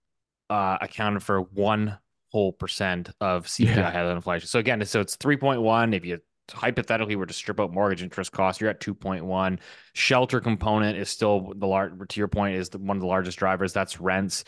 [0.50, 1.98] uh, accounted for one
[2.30, 3.90] whole percent of CPI yeah.
[3.90, 4.48] headline inflation.
[4.48, 5.94] So again, so it's three point one.
[5.94, 6.20] If you
[6.50, 9.60] hypothetically were to strip out mortgage interest costs, you're at two point one.
[9.94, 11.92] Shelter component is still the large.
[12.08, 13.72] To your point, is the, one of the largest drivers.
[13.72, 14.44] That's rents.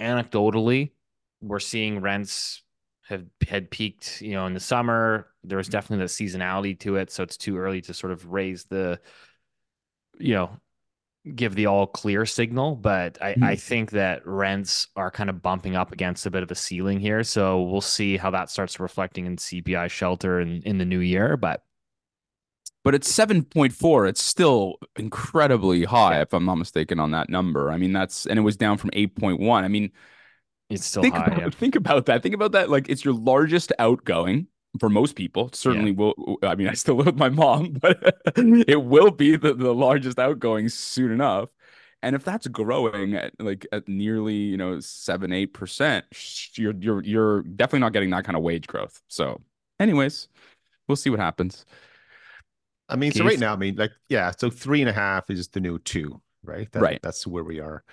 [0.00, 0.92] Anecdotally,
[1.40, 2.62] we're seeing rents
[3.08, 4.20] have had peaked.
[4.20, 7.10] You know, in the summer, there was definitely the seasonality to it.
[7.10, 9.00] So it's too early to sort of raise the
[10.18, 10.50] you know
[11.34, 13.42] give the all clear signal, but I, mm.
[13.44, 16.98] I think that rents are kind of bumping up against a bit of a ceiling
[16.98, 17.22] here.
[17.22, 21.36] So we'll see how that starts reflecting in CPI shelter in, in the new year.
[21.36, 21.62] But
[22.84, 27.76] but it's 7.4 it's still incredibly high if i'm not mistaken on that number i
[27.76, 29.92] mean that's and it was down from 8.1 i mean
[30.68, 31.50] it's still think high about, yeah.
[31.50, 34.48] think about that think about that like it's your largest outgoing
[34.80, 35.96] for most people certainly yeah.
[35.96, 39.74] will i mean i still live with my mom but it will be the, the
[39.74, 41.48] largest outgoing soon enough.
[42.04, 46.04] And if that's growing at like at nearly you know seven eight percent
[46.54, 49.00] you're you're you're definitely not getting that kind of wage growth.
[49.08, 49.40] So
[49.78, 50.28] anyways
[50.88, 51.64] we'll see what happens.
[52.88, 53.22] I mean Keith?
[53.22, 55.78] so right now i mean like yeah so three and a half is the new
[55.78, 56.70] two right?
[56.72, 57.00] That, right.
[57.02, 57.84] that's where we are.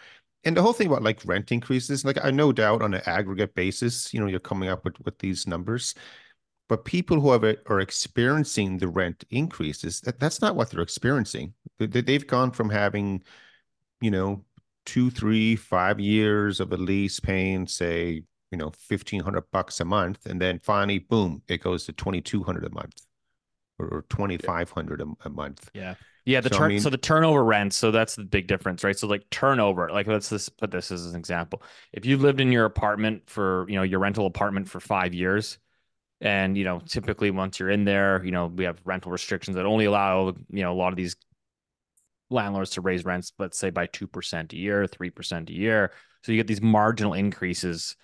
[0.44, 3.54] And the whole thing about like rent increases like i no doubt on an aggregate
[3.56, 5.94] basis you know you're coming up with with these numbers
[6.70, 11.54] but people who have are experiencing the rent increases, that, that's not what they're experiencing.
[11.80, 13.24] They, they've gone from having,
[14.00, 14.46] you know,
[14.86, 19.86] two, three, five years of a lease paying, say, you know, fifteen hundred bucks a
[19.86, 23.02] month, and then finally, boom, it goes to twenty two hundred a month,
[23.78, 25.70] or twenty five hundred a month.
[25.74, 25.96] Yeah.
[26.26, 28.84] Yeah, the So, I turn mean- so the turnover rent, so that's the big difference,
[28.84, 28.98] right?
[28.98, 31.64] So like turnover, like let's just put this as an example.
[31.94, 35.58] If you lived in your apartment for, you know, your rental apartment for five years,
[36.22, 39.66] and you know, typically once you're in there, you know, we have rental restrictions that
[39.66, 41.16] only allow, you know, a lot of these
[42.30, 45.92] landlords to raise rents, let's say by two percent a year, three percent a year.
[46.24, 47.96] So you get these marginal increases.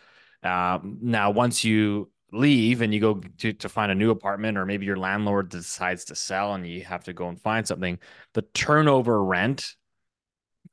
[0.44, 4.66] Um, now, once you leave and you go to, to find a new apartment, or
[4.66, 8.00] maybe your landlord decides to sell and you have to go and find something,
[8.34, 9.76] the turnover rent,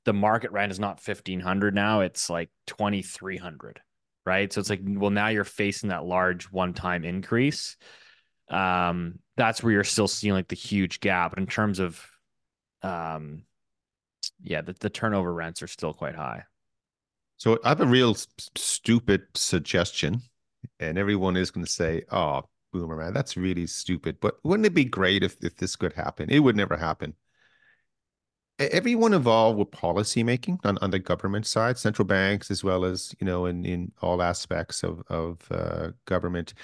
[0.05, 3.81] the market rent is not fifteen hundred now; it's like twenty three hundred,
[4.25, 4.53] right?
[4.53, 7.77] So it's like, well, now you're facing that large one time increase.
[8.49, 11.39] Um, that's where you're still seeing like the huge gap.
[11.39, 12.05] In terms of,
[12.83, 13.45] um,
[14.43, 16.45] yeah, the, the turnover rents are still quite high.
[17.39, 18.15] So I have a real
[18.57, 20.23] stupid suggestion,
[20.79, 22.43] and everyone is going to say, "Oh,
[22.73, 26.31] boomer man, that's really stupid." But wouldn't it be great if if this could happen?
[26.31, 27.15] It would never happen.
[28.71, 33.15] Everyone involved with policy making on, on the government side, central banks as well as
[33.21, 36.55] you know in in all aspects of of uh, government,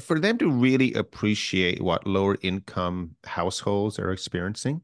[0.00, 4.82] for them to really appreciate what lower income households are experiencing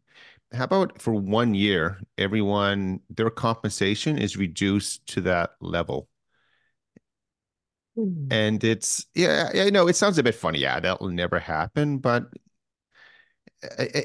[0.52, 6.08] how about for one year, everyone, their compensation is reduced to that level?
[8.30, 10.60] And it's, yeah, I know it sounds a bit funny.
[10.60, 11.98] Yeah, that will never happen.
[11.98, 12.24] But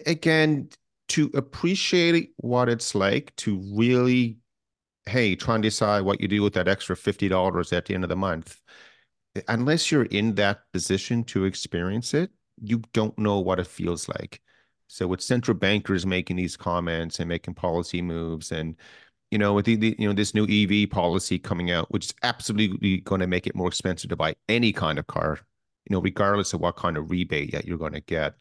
[0.06, 0.70] again,
[1.10, 4.40] to appreciate what it's like to really,
[5.06, 8.10] hey, try and decide what you do with that extra $50 at the end of
[8.10, 8.62] the month.
[9.36, 12.32] Eh, unless you're in that position to experience it,
[12.62, 14.42] you don't know what it feels like.
[14.88, 18.76] So with central bankers making these comments and making policy moves, and
[19.32, 22.14] you know, with the, the you know this new EV policy coming out, which is
[22.24, 25.40] absolutely going to make it more expensive to buy any kind of car,
[25.90, 28.36] you know, regardless of what kind of rebate that you're going to get.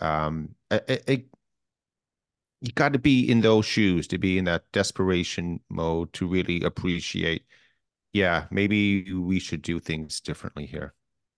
[0.00, 1.24] Um, I, I, I-
[2.60, 6.62] you got to be in those shoes to be in that desperation mode to really
[6.62, 7.44] appreciate.
[8.14, 10.94] Yeah, maybe we should do things differently here.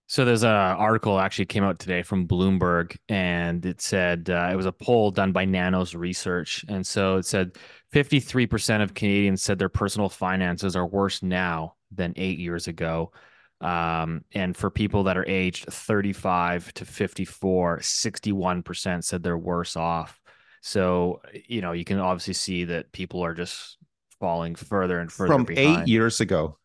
[0.08, 4.54] So there's an article actually came out today from Bloomberg, and it said uh, it
[4.56, 7.56] was a poll done by Nanos Research, and so it said
[7.92, 13.10] 53% of Canadians said their personal finances are worse now than eight years ago.
[13.60, 20.20] Um, and for people that are aged 35 to 54, 61% said they're worse off.
[20.62, 23.78] So you know you can obviously see that people are just
[24.18, 25.82] falling further and further From behind.
[25.82, 26.58] eight years ago,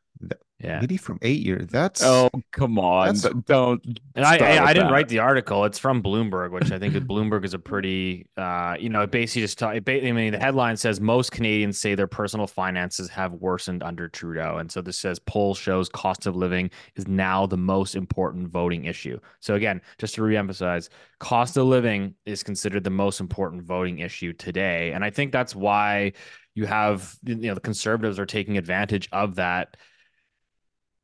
[0.64, 0.80] yeah.
[0.80, 1.68] really from eight years.
[1.68, 3.16] That's Oh, come on.
[3.16, 4.00] That's- Don't.
[4.16, 4.94] And I, I, I didn't that.
[4.94, 5.66] write the article.
[5.66, 9.42] It's from Bloomberg, which I think Bloomberg is a pretty, uh, you know, it basically
[9.44, 13.10] just talk, it ba- I mean, the headline says most Canadians say their personal finances
[13.10, 14.58] have worsened under Trudeau.
[14.58, 18.86] And so this says poll shows cost of living is now the most important voting
[18.86, 19.20] issue.
[19.40, 20.90] So again, just to reemphasize,
[21.20, 24.92] cost of living is considered the most important voting issue today.
[24.92, 26.14] And I think that's why
[26.54, 29.78] you have, you know, the conservatives are taking advantage of that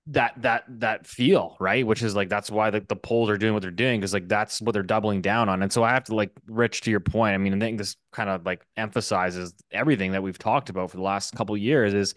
[0.08, 1.86] that that that feel right?
[1.86, 4.28] Which is like that's why the, the polls are doing what they're doing because like
[4.28, 5.62] that's what they're doubling down on.
[5.62, 7.95] And so i have to like rich to your point i mean i think this
[8.12, 12.16] kind of like emphasizes everything that we've talked about for the last couple years is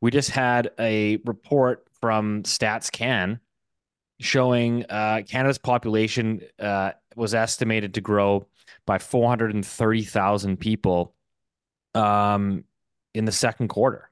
[0.00, 3.40] we just had a report from stats can
[4.20, 8.46] showing uh canada's population uh was estimated to grow
[8.86, 11.14] by 430,000 people
[11.94, 12.62] um
[13.14, 14.11] in the second quarter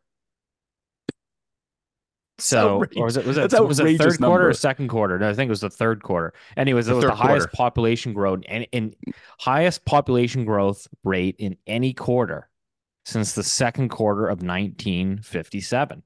[2.41, 5.19] so, or was it was it, was it third quarter or second quarter?
[5.19, 6.33] No, I think it was the third quarter.
[6.57, 7.57] Anyways, it was the highest quarter.
[7.57, 8.95] population growth and in
[9.39, 12.49] highest population growth rate in any quarter
[13.05, 16.03] since the second quarter of 1957.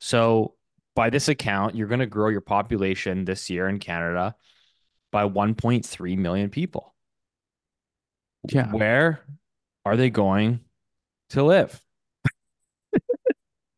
[0.00, 0.54] So,
[0.94, 4.34] by this account, you're going to grow your population this year in Canada
[5.10, 6.94] by 1.3 million people.
[8.50, 8.70] Yeah.
[8.72, 9.20] Where
[9.84, 10.60] are they going
[11.30, 11.80] to live?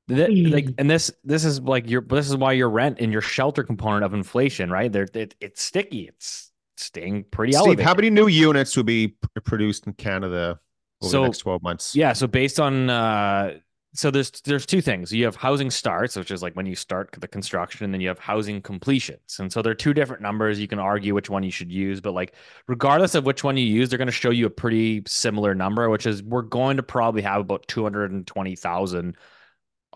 [0.09, 3.23] Th- like and this this is like your this is why your rent and your
[3.23, 4.93] shelter component of inflation right?
[4.93, 6.09] There it, it's sticky.
[6.09, 7.85] It's staying pretty Steve, elevated.
[7.87, 10.59] how many new units will be p- produced in Canada
[11.01, 11.97] over So- the next 12 months?
[11.97, 13.59] yeah so based on uh
[13.97, 15.13] so there's there's two things.
[15.13, 18.09] You have housing starts which is like when you start the construction and then you
[18.09, 19.37] have housing completions.
[19.39, 20.59] And so there are two different numbers.
[20.59, 22.35] You can argue which one you should use but like
[22.67, 25.89] regardless of which one you use they're going to show you a pretty similar number
[25.91, 29.17] which is we're going to probably have about 220,000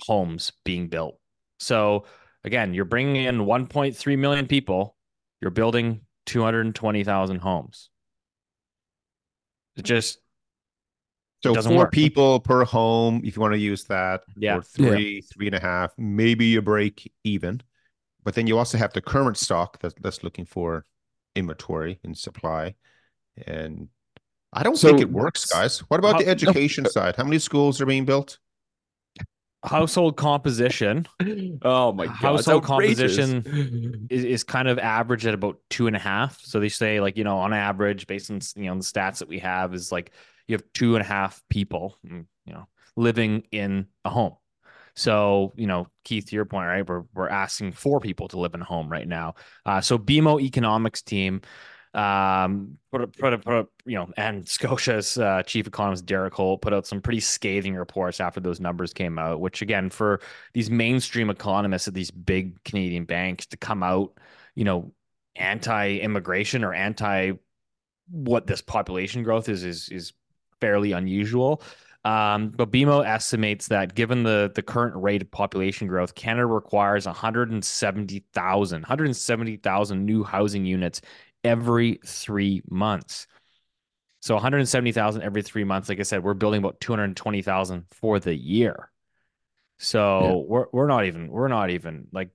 [0.06, 1.18] homes being built
[1.58, 2.04] so
[2.44, 4.96] again you're bringing in 1.3 million people
[5.40, 7.90] you're building 220,000 homes
[9.76, 10.18] it just
[11.44, 11.92] So doesn't four work.
[11.92, 14.56] people per home, if you want to use that, Yeah.
[14.56, 17.60] or three, three and a half, maybe you break even.
[18.24, 20.84] But then you also have the current stock that, that's looking for
[21.36, 22.74] inventory and supply.
[23.46, 23.88] And
[24.52, 25.78] I don't think it works, guys.
[25.88, 27.14] What about How- the no, education side?
[27.14, 28.40] How many schools are being built?
[29.68, 31.06] Household composition
[31.62, 35.98] Oh my god, household composition is, is kind of average at about two and a
[35.98, 36.40] half.
[36.42, 39.28] So they say like, you know, on average, based on you know the stats that
[39.28, 40.12] we have, is like
[40.46, 42.66] you have two and a half people, mm, you know,
[42.96, 44.34] living in a home.
[44.96, 46.86] So, you know, Keith, to your point, right?
[46.86, 49.34] We're we're asking four people to live in a home right now.
[49.64, 51.42] Uh, so BMO economics team
[51.98, 56.32] um put up, put up, put up, you know, and Scotia's uh, chief economist Derek
[56.32, 60.20] Holt put out some pretty scathing reports after those numbers came out, which again, for
[60.54, 64.16] these mainstream economists at these big Canadian banks to come out,
[64.54, 64.92] you know,
[65.34, 67.32] anti-immigration or anti
[68.10, 70.12] what this population growth is is is
[70.60, 71.62] fairly unusual.
[72.04, 77.06] Um, but BMO estimates that given the the current rate of population growth, Canada requires
[77.06, 81.00] 170,000 170,000 new housing units
[81.48, 83.26] every three months.
[84.20, 85.88] So 170,000 every three months.
[85.88, 88.90] Like I said, we're building about 220,000 for the year.
[89.78, 90.44] So Yeah.
[90.46, 92.30] we're we're not even we're not even like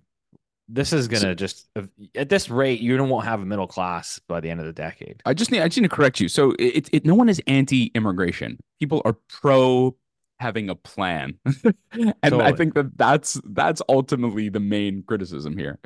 [0.70, 1.84] this is gonna just uh,
[2.16, 4.72] at this rate you don't won't have a middle class by the end of the
[4.74, 5.22] decade.
[5.26, 6.30] I just need I just need to correct you.
[6.30, 8.59] So it, it no one is anti-immigration.
[8.80, 9.95] People are pro
[10.39, 11.38] having a plan,
[11.91, 15.80] and I think that that's that's ultimately the main criticism here.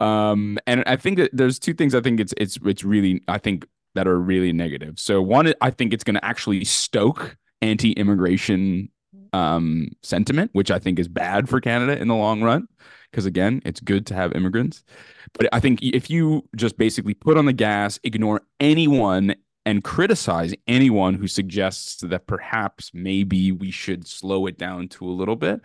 [0.00, 3.38] Um, and I think that there's two things I think it's it's it's really I
[3.38, 4.98] think that are really negative.
[4.98, 8.90] So one, I think it's going to actually stoke anti-immigration
[9.32, 12.68] um sentiment, which I think is bad for Canada in the long run.
[13.10, 14.84] Because again, it's good to have immigrants.
[15.32, 19.34] But I think if you just basically put on the gas, ignore anyone,
[19.68, 25.12] and criticize anyone who suggests that perhaps maybe we should slow it down to a
[25.12, 25.60] little bit,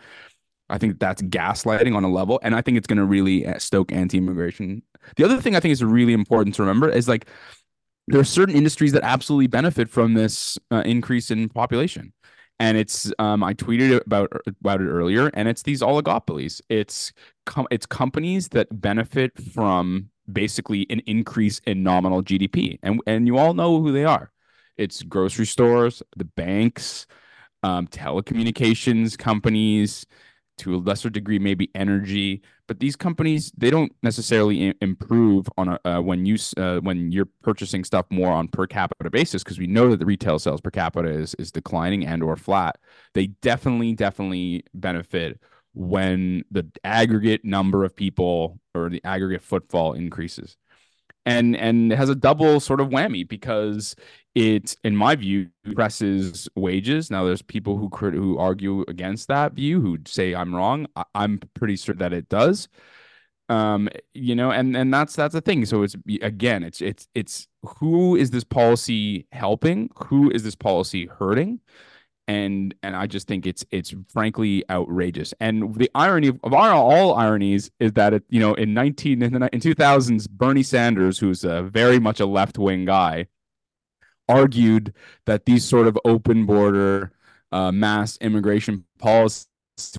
[0.74, 2.40] I think that's gaslighting on a level.
[2.44, 4.82] And I think it's going to really uh, stoke anti immigration.
[5.16, 7.28] The other thing I think is really important to remember is like
[8.08, 12.12] there are certain industries that absolutely benefit from this uh, increase in population
[12.60, 16.62] and it's um, I tweeted about about it earlier, and it's these oligopolies.
[16.70, 17.12] It's
[17.46, 23.38] com- it's companies that benefit from basically an increase in nominal GDP, and and you
[23.38, 24.32] all know who they are.
[24.78, 27.06] It's grocery stores, the banks,
[27.64, 30.06] um, telecommunications companies,
[30.60, 32.42] to a lesser degree maybe energy.
[32.68, 37.30] But these companies they don't necessarily improve on a uh, when you uh, when you're
[37.42, 40.72] purchasing stuff more on per capita basis because we know that the retail sales per
[40.72, 42.78] capita is is declining and or flat.
[43.14, 45.40] They definitely definitely benefit
[45.74, 50.56] when the aggregate number of people or the aggregate footfall increases
[51.26, 53.96] and and it has a double sort of whammy because
[54.36, 57.10] it in my view presses wages.
[57.12, 60.88] Now there's people who crit- who argue against that view who say i'm wrong.
[60.96, 62.68] I- i'm pretty sure that it does.
[63.50, 65.66] Um you know and and that's that's the thing.
[65.66, 67.48] So it's again it's it's it's
[67.80, 69.90] who is this policy helping?
[70.08, 71.60] Who is this policy hurting
[72.28, 75.34] and and I just think it's it's frankly outrageous.
[75.40, 79.22] And the irony of, of our, all ironies is that it you know in nineteen
[79.22, 83.28] in the in two thousands Bernie Sanders, who's a very much a left wing guy,
[84.30, 84.94] argued
[85.26, 87.12] that these sort of open border
[87.52, 89.48] uh, mass immigration policies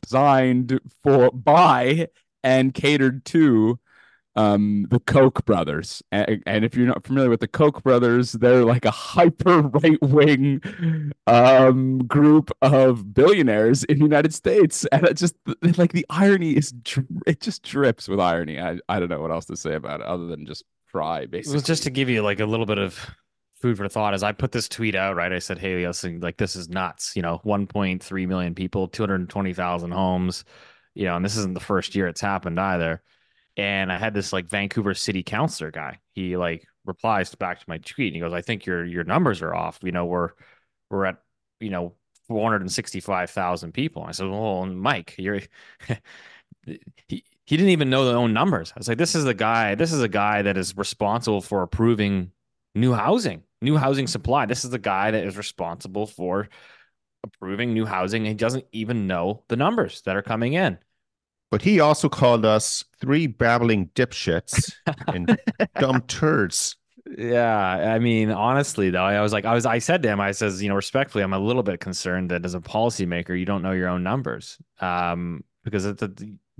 [0.02, 2.08] designed for by
[2.42, 3.78] and catered to
[4.36, 8.64] um the koch brothers and, and if you're not familiar with the koch brothers they're
[8.64, 10.60] like a hyper right wing
[11.26, 15.36] um group of billionaires in the united states and it just
[15.76, 16.74] like the irony is
[17.26, 20.06] it just drips with irony i i don't know what else to say about it
[20.06, 22.98] other than just cry basically was just to give you like a little bit of
[23.64, 25.32] food for thought as I put this tweet out, right?
[25.32, 30.44] I said, Hey, listen, like this is nuts, you know, 1.3 million people, 220,000 homes,
[30.94, 33.02] you know, and this isn't the first year it's happened either.
[33.56, 36.00] And I had this like Vancouver city councilor guy.
[36.12, 39.42] He like replies back to my tweet and he goes, I think your your numbers
[39.42, 39.78] are off.
[39.82, 40.30] You know, we're
[40.90, 41.18] we're at,
[41.60, 41.94] you know,
[42.28, 44.02] 465,000 people.
[44.02, 45.40] I said, Well, Mike, you're
[47.08, 48.72] he he didn't even know their own numbers.
[48.74, 51.62] I was like, this is the guy, this is a guy that is responsible for
[51.62, 52.32] approving
[52.74, 54.46] new housing, new housing supply.
[54.46, 56.48] This is the guy that is responsible for
[57.22, 58.24] approving new housing.
[58.24, 60.78] He doesn't even know the numbers that are coming in.
[61.54, 64.72] But he also called us three babbling dipshits
[65.06, 65.38] and
[65.78, 66.74] dumb turds.
[67.16, 70.32] Yeah, I mean, honestly, though, I was like, I was, I said to him, I
[70.32, 73.62] says, you know, respectfully, I'm a little bit concerned that as a policymaker, you don't
[73.62, 76.10] know your own numbers, um, because a,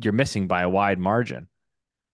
[0.01, 1.49] you're missing by a wide margin.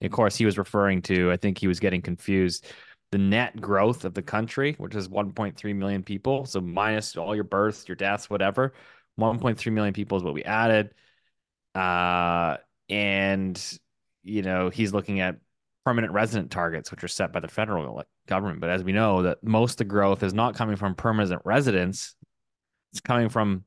[0.00, 2.66] Of course, he was referring to, I think he was getting confused.
[3.12, 6.46] the net growth of the country, which is 1.3 million people.
[6.46, 8.72] So minus all your births, your deaths, whatever,
[9.18, 10.94] 1.3 million people is what we added.
[11.74, 12.56] Uh,
[12.90, 13.78] and
[14.22, 15.36] you know he's looking at
[15.84, 18.60] permanent resident targets, which are set by the federal government.
[18.60, 22.14] But as we know, that most of the growth is not coming from permanent residents;
[22.92, 23.64] it's coming from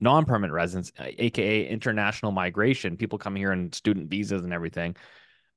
[0.00, 4.96] non-permanent residents, aka international migration, people coming here on student visas and everything,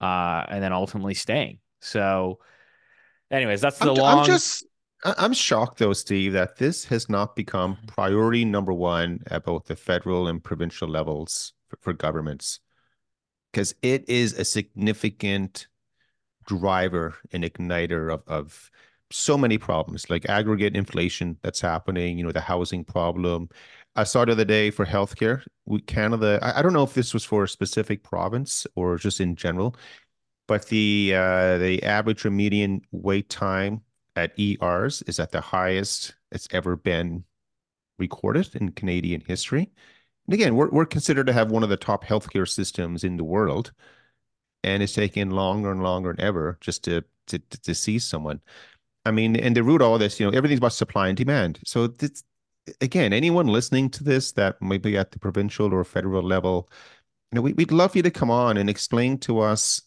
[0.01, 1.59] uh, and then ultimately staying.
[1.79, 2.39] So,
[3.31, 4.19] anyways, that's the I'm, long.
[4.19, 4.65] I'm just
[5.03, 9.75] I'm shocked though, Steve, that this has not become priority number one at both the
[9.75, 12.59] federal and provincial levels for, for governments,
[13.51, 15.67] because it is a significant
[16.45, 18.71] driver and igniter of, of
[19.11, 22.17] so many problems, like aggregate inflation that's happening.
[22.17, 23.49] You know, the housing problem.
[23.95, 26.39] I saw the other day for healthcare, we, Canada.
[26.41, 29.75] I, I don't know if this was for a specific province or just in general,
[30.47, 33.81] but the uh, the average or median wait time
[34.15, 37.23] at ERs is at the highest it's ever been
[37.99, 39.71] recorded in Canadian history.
[40.27, 43.23] And again, we're we're considered to have one of the top healthcare systems in the
[43.23, 43.71] world,
[44.63, 48.41] and it's taking longer and longer and ever just to to to see someone.
[49.05, 51.59] I mean, and the root of all this, you know, everything's about supply and demand.
[51.65, 52.23] So this,
[52.81, 56.69] again, anyone listening to this that might be at the provincial or federal level,
[57.31, 59.81] you know, we, we'd love you to come on and explain to us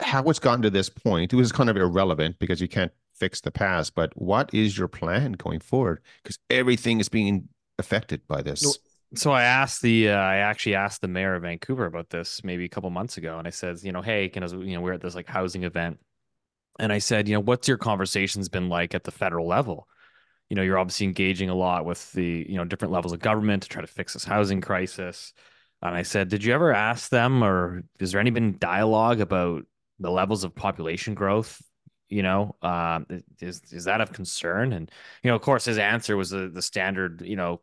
[0.00, 1.32] how it's gotten to this point.
[1.32, 4.88] It was kind of irrelevant because you can't fix the past, but what is your
[4.88, 6.00] plan going forward?
[6.22, 8.78] Because everything is being affected by this.
[9.16, 12.64] So I asked the, uh, I actually asked the mayor of Vancouver about this maybe
[12.64, 14.92] a couple months ago, and I said, you know, hey, can I, you know, we're
[14.92, 15.98] at this like housing event,
[16.78, 19.88] and I said, you know, what's your conversations been like at the federal level?
[20.50, 23.62] You know, you're obviously engaging a lot with the, you know, different levels of government
[23.64, 25.32] to try to fix this housing crisis.
[25.82, 29.64] And I said, did you ever ask them, or is there any been dialogue about
[29.98, 31.60] the levels of population growth?
[32.08, 33.06] You know, um,
[33.40, 34.72] is is that of concern?
[34.72, 34.90] And
[35.22, 37.62] you know, of course, his answer was the the standard, you know,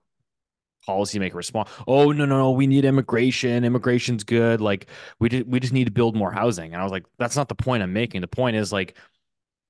[0.88, 1.70] policymaker response.
[1.88, 3.64] Oh no, no, no, we need immigration.
[3.64, 4.62] Immigration's good.
[4.62, 4.88] Like
[5.20, 6.74] we just we just need to build more housing.
[6.74, 8.22] And I was like, that's not the point I'm making.
[8.22, 8.98] The point is like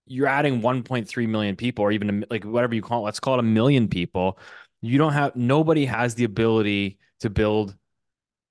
[0.05, 3.05] you're adding 1.3 million people, or even like whatever you call it.
[3.05, 4.39] Let's call it a million people.
[4.81, 7.75] You don't have nobody has the ability to build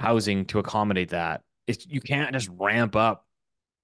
[0.01, 1.43] housing to accommodate that.
[1.67, 3.27] It's you can't just ramp up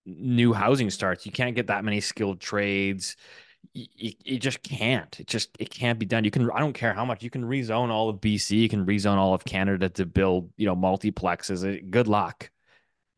[0.07, 1.27] new housing starts.
[1.27, 3.17] You can't get that many skilled trades.
[3.97, 5.21] You, you, just can't.
[5.21, 6.25] It just it can't be done.
[6.25, 6.51] You can.
[6.51, 8.51] I don't care how much you can rezone all of BC.
[8.59, 11.91] You can rezone all of Canada to build you know multiplexes.
[11.91, 12.51] Good luck.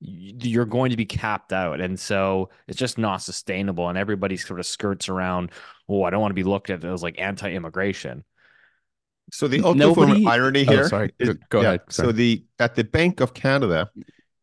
[0.01, 3.89] You're going to be capped out, and so it's just not sustainable.
[3.89, 5.51] And everybody sort of skirts around.
[5.89, 8.25] Oh, I don't want to be looked at as like anti-immigration.
[9.33, 10.89] So the ultimate irony Oh, here.
[10.89, 11.13] sorry.
[11.19, 11.81] is- Go- go yeah, ahead.
[11.91, 13.91] So the at the Bank of Canada,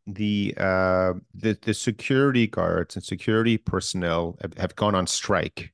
[0.07, 5.73] the uh the the security guards and security personnel have, have gone on strike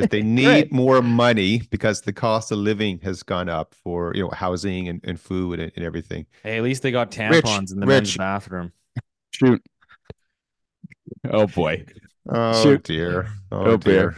[0.00, 0.72] because they need Right.
[0.72, 5.00] more money because the cost of living has gone up for you know housing and,
[5.04, 6.26] and food and, and everything.
[6.42, 8.72] Hey, at least they got Rich, tampons in the men's bathroom.
[9.32, 9.62] Shoot.
[11.28, 11.84] Oh boy.
[12.28, 12.84] Oh Shoot.
[12.84, 13.28] dear.
[13.50, 14.10] Oh, Oh, dear.
[14.10, 14.16] dear.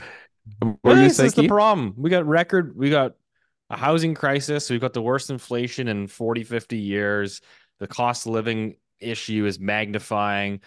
[0.60, 1.94] What were you gonna this the problem.
[1.96, 3.14] We got record, we got
[3.70, 4.68] a housing crisis.
[4.70, 7.40] We've got the worst inflation in 40, 50 years.
[7.78, 10.60] The cost of living issue is magnifying.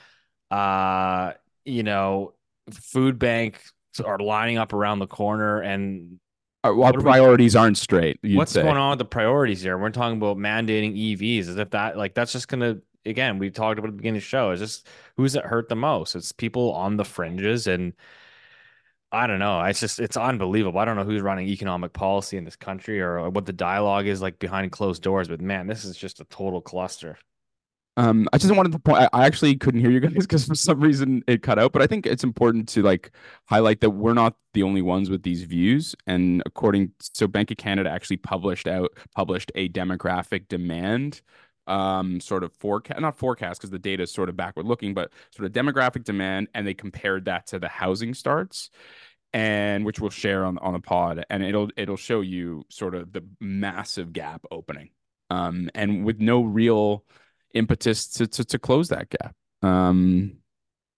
[0.51, 2.33] Uh, you know,
[2.71, 6.19] food banks are lining up around the corner and
[6.63, 8.19] Our, our are we- priorities aren't straight.
[8.23, 8.63] What's say.
[8.63, 9.77] going on with the priorities here?
[9.77, 13.77] We're talking about mandating EVs as if that like that's just gonna again, we talked
[13.77, 14.51] about at the beginning of the show.
[14.51, 14.87] It's just
[15.17, 16.15] who's it hurt the most?
[16.15, 17.93] It's people on the fringes and
[19.11, 19.61] I don't know.
[19.63, 20.79] It's just it's unbelievable.
[20.79, 24.21] I don't know who's running economic policy in this country or what the dialogue is
[24.21, 27.17] like behind closed doors, but man, this is just a total cluster.
[27.97, 29.07] Um, I just wanted to point.
[29.13, 31.71] I, actually couldn't hear you guys because for some reason it cut out.
[31.71, 33.11] But I think it's important to like
[33.45, 35.95] highlight that we're not the only ones with these views.
[36.05, 41.21] And according, so Bank of Canada actually published out published a demographic demand,
[41.67, 45.11] um, sort of forecast, not forecast because the data is sort of backward looking, but
[45.31, 48.69] sort of demographic demand, and they compared that to the housing starts.
[49.33, 53.11] And which we'll share on on the pod, and it'll it'll show you sort of
[53.11, 54.91] the massive gap opening,
[55.29, 57.03] um, and with no real
[57.55, 59.35] impetus to, to to close that gap.
[59.63, 60.37] Um,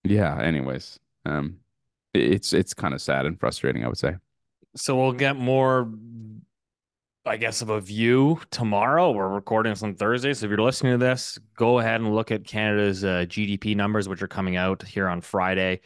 [0.04, 0.38] yeah.
[0.42, 1.60] Anyways, um,
[2.14, 3.86] it's it's kind of sad and frustrating.
[3.86, 4.16] I would say.
[4.76, 5.92] So we'll get more,
[7.26, 9.12] I guess, of a view tomorrow.
[9.12, 10.34] We're recording this on Thursday.
[10.34, 14.08] So if you're listening to this, go ahead and look at Canada's uh, GDP numbers,
[14.08, 15.82] which are coming out here on Friday.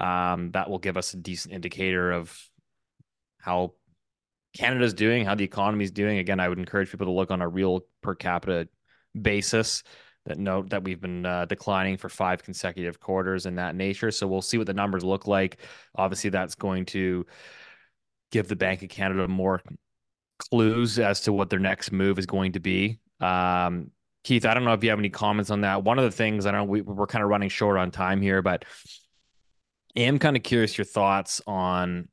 [0.00, 2.36] Um, that will give us a decent indicator of
[3.38, 3.74] how
[4.54, 6.18] Canada's doing, how the economy is doing.
[6.18, 8.68] Again, I would encourage people to look on a real per capita
[9.20, 9.82] basis.
[10.26, 14.10] That note that we've been uh, declining for five consecutive quarters in that nature.
[14.10, 15.58] So we'll see what the numbers look like.
[15.96, 17.26] Obviously, that's going to
[18.30, 19.62] give the Bank of Canada more
[20.38, 22.98] clues as to what their next move is going to be.
[23.20, 23.90] Um,
[24.24, 25.82] Keith, I don't know if you have any comments on that.
[25.82, 28.42] One of the things I know we, we're kind of running short on time here,
[28.42, 28.64] but
[29.96, 32.08] I am kind of curious your thoughts on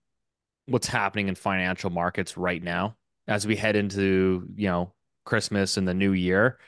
[0.66, 2.96] what's happening in financial markets right now
[3.28, 4.94] as we head into you know
[5.26, 6.60] Christmas and the new year.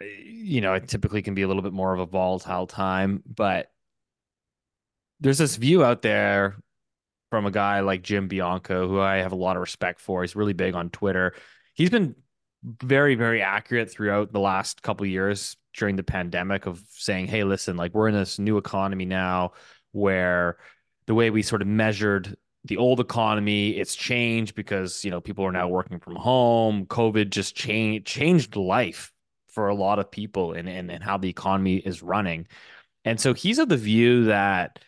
[0.00, 3.22] Uh, you know, it typically can be a little bit more of a volatile time,
[3.26, 3.70] but
[5.20, 6.56] there's this view out there
[7.30, 10.22] from a guy like Jim Bianco, who I have a lot of respect for.
[10.22, 11.34] He's really big on Twitter.
[11.74, 12.14] He's been
[12.62, 17.76] very, very accurate throughout the last couple years during the pandemic of saying, hey, listen,
[17.76, 19.52] like we're in this new economy now
[19.92, 20.58] where
[21.06, 25.44] the way we sort of measured the old economy it's changed because you know people
[25.44, 29.12] are now working from home covid just changed changed life
[29.56, 32.46] for a lot of people and, and and how the economy is running
[33.04, 34.78] and so he's of the view that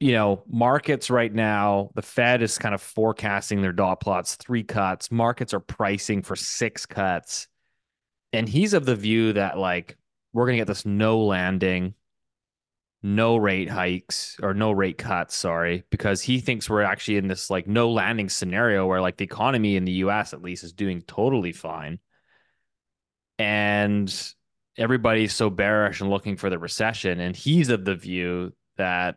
[0.00, 4.64] you know, markets right now, the Fed is kind of forecasting their dot plots, three
[4.64, 5.12] cuts.
[5.12, 7.48] Markets are pricing for six cuts.
[8.32, 9.98] And he's of the view that, like,
[10.32, 11.94] we're going to get this no landing,
[13.02, 17.50] no rate hikes or no rate cuts, sorry, because he thinks we're actually in this,
[17.50, 21.02] like, no landing scenario where, like, the economy in the US at least is doing
[21.02, 21.98] totally fine.
[23.40, 24.34] And
[24.76, 27.20] everybody's so bearish and looking for the recession.
[27.20, 29.16] And he's of the view that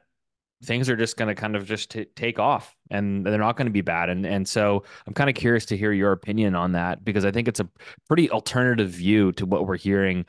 [0.63, 3.65] things are just going to kind of just t- take off and they're not going
[3.65, 4.09] to be bad.
[4.09, 7.31] And and so I'm kind of curious to hear your opinion on that because I
[7.31, 7.69] think it's a
[8.07, 10.25] pretty alternative view to what we're hearing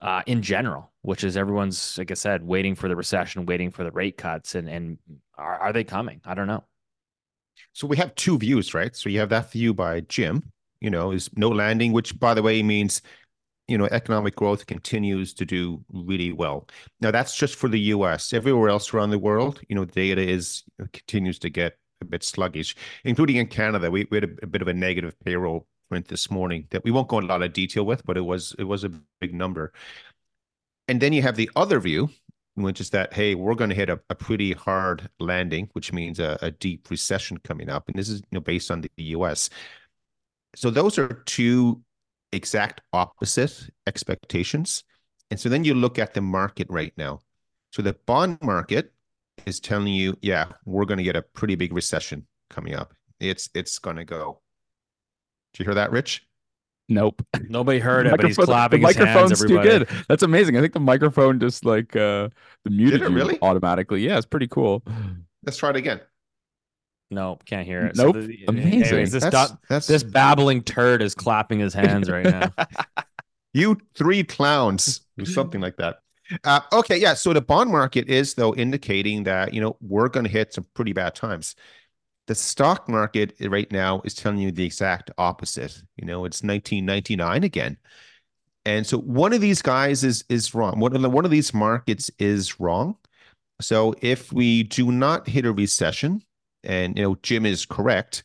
[0.00, 3.84] uh, in general which is everyone's like I said waiting for the recession waiting for
[3.84, 4.98] the rate cuts and and
[5.36, 6.20] are, are they coming?
[6.24, 6.64] I don't know.
[7.72, 8.94] So we have two views right?
[8.96, 10.50] So you have that view by Jim
[10.82, 13.02] you know is no landing which by the way means
[13.68, 16.68] you know, economic growth continues to do really well.
[17.00, 18.32] Now that's just for the U.S.
[18.32, 22.22] Everywhere else around the world, you know, data is uh, continues to get a bit
[22.24, 23.90] sluggish, including in Canada.
[23.90, 26.90] We, we had a, a, bit of a negative payroll print this morning that we
[26.90, 28.90] won't go in a lot of detail with, but it was it was a
[29.20, 29.72] big number.
[30.88, 32.10] And then you have the other view,
[32.56, 36.18] which is that hey, we're going to hit a, a pretty hard landing, which means
[36.18, 39.48] a, a deep recession coming up, and this is you know based on the U.S.
[40.54, 41.82] So those are two
[42.32, 44.84] exact opposite expectations.
[45.30, 47.20] And so then you look at the market right now.
[47.72, 48.92] So the bond market
[49.46, 52.94] is telling you, yeah, we're going to get a pretty big recession coming up.
[53.18, 54.40] It's it's going to go.
[55.54, 56.26] Do you hear that, Rich?
[56.88, 57.24] Nope.
[57.48, 59.88] Nobody heard it, but he's clapping the his microphone's hands, too good.
[60.08, 60.56] That's amazing.
[60.56, 62.28] I think the microphone just like uh
[62.64, 63.38] the muted you really?
[63.40, 64.04] automatically.
[64.04, 64.82] Yeah, it's pretty cool.
[65.44, 66.00] Let's try it again.
[67.12, 67.96] No, can't hear it.
[67.96, 68.16] Nope.
[68.16, 68.82] So the, Amazing.
[68.84, 69.86] Anyways, this, that's, that's...
[69.86, 72.50] this babbling turd is clapping his hands right now.
[73.54, 75.96] you three clowns, or something like that.
[76.44, 77.14] Uh, okay, yeah.
[77.14, 80.66] So the bond market is though indicating that you know we're going to hit some
[80.74, 81.54] pretty bad times.
[82.28, 85.82] The stock market right now is telling you the exact opposite.
[85.96, 87.76] You know, it's 1999 again.
[88.64, 90.78] And so one of these guys is is wrong.
[90.78, 92.96] One of the, one of these markets is wrong.
[93.60, 96.22] So if we do not hit a recession,
[96.64, 98.24] and you know Jim is correct.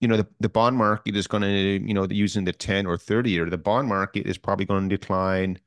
[0.00, 1.48] You know the, the bond market is going to
[1.86, 4.96] you know using the 10 or 30 year the bond market is probably going to
[4.96, 5.58] decline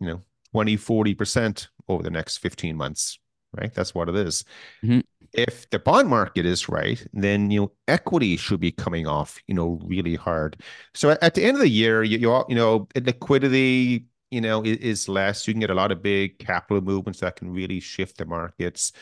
[0.00, 0.22] you know
[0.52, 3.18] 20 40% over the next 15 months
[3.52, 4.44] right that's what it is.
[4.84, 5.00] Mm-hmm.
[5.32, 9.54] if the bond market is right then you know equity should be coming off you
[9.54, 10.60] know really hard
[10.94, 14.62] so at, at the end of the year you, you, you know liquidity you know
[14.62, 17.80] is, is less you can get a lot of big capital movements that can really
[17.80, 18.92] shift the markets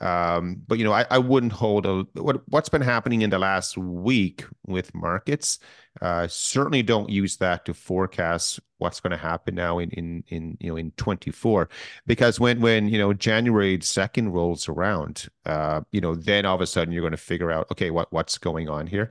[0.00, 3.38] um, but you know, I, I wouldn't hold a what what's been happening in the
[3.38, 5.58] last week with markets.
[6.00, 10.56] Uh, certainly don't use that to forecast what's going to happen now in in in
[10.60, 11.68] you know in 24
[12.06, 16.60] because when when you know January 2nd rolls around uh you know then all of
[16.60, 19.10] a sudden you're going to figure out okay what what's going on here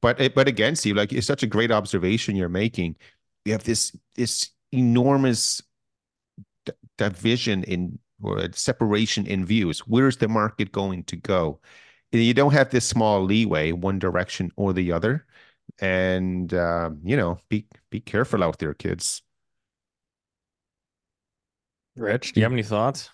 [0.00, 2.94] but but again Steve like it's such a great observation you're making
[3.44, 5.60] you have this this enormous
[6.96, 9.80] division in or separation in views.
[9.80, 11.60] Where's the market going to go?
[12.12, 15.26] You don't have this small leeway one direction or the other,
[15.80, 19.22] and um, you know, be be careful out there, kids.
[21.96, 23.10] Rich, do you have any thoughts?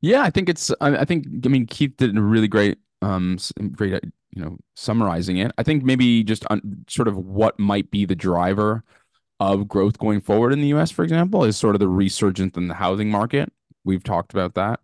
[0.00, 0.70] Yeah, I think it's.
[0.80, 1.26] I, I think.
[1.44, 3.38] I mean, Keith did a really great, um,
[3.72, 5.52] great, you know, summarizing it.
[5.58, 8.84] I think maybe just on sort of what might be the driver
[9.40, 10.90] of growth going forward in the U.S.
[10.90, 13.52] For example, is sort of the resurgence in the housing market.
[13.88, 14.80] We've talked about that.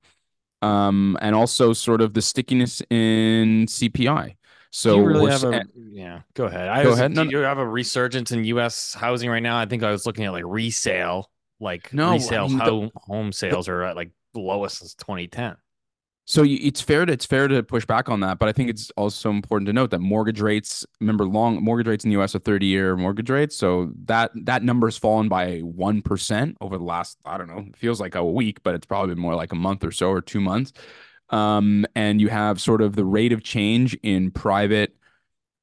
[0.63, 4.37] Um, and also sort of the stickiness in CPI.
[4.71, 5.63] So you really have a
[5.93, 6.23] yeah?
[6.33, 6.71] Go ahead.
[6.71, 7.13] I Go was, ahead.
[7.13, 8.95] No, Do you have a resurgence in U.S.
[8.95, 9.59] housing right now?
[9.59, 12.91] I think I was looking at like resale, like No, I resale mean, the- home
[12.97, 15.57] home sales are at like lowest since 2010.
[16.27, 18.91] So it's fair to it's fair to push back on that, but I think it's
[18.97, 22.39] also important to note that mortgage rates, remember long mortgage rates in the US are
[22.39, 23.55] 30 year mortgage rates.
[23.57, 27.77] So that that number has fallen by 1% over the last, I don't know, it
[27.77, 30.23] feels like a week, but it's probably been more like a month or so or
[30.23, 30.73] two months.
[31.31, 34.97] Um, and you have sort of the rate of change in private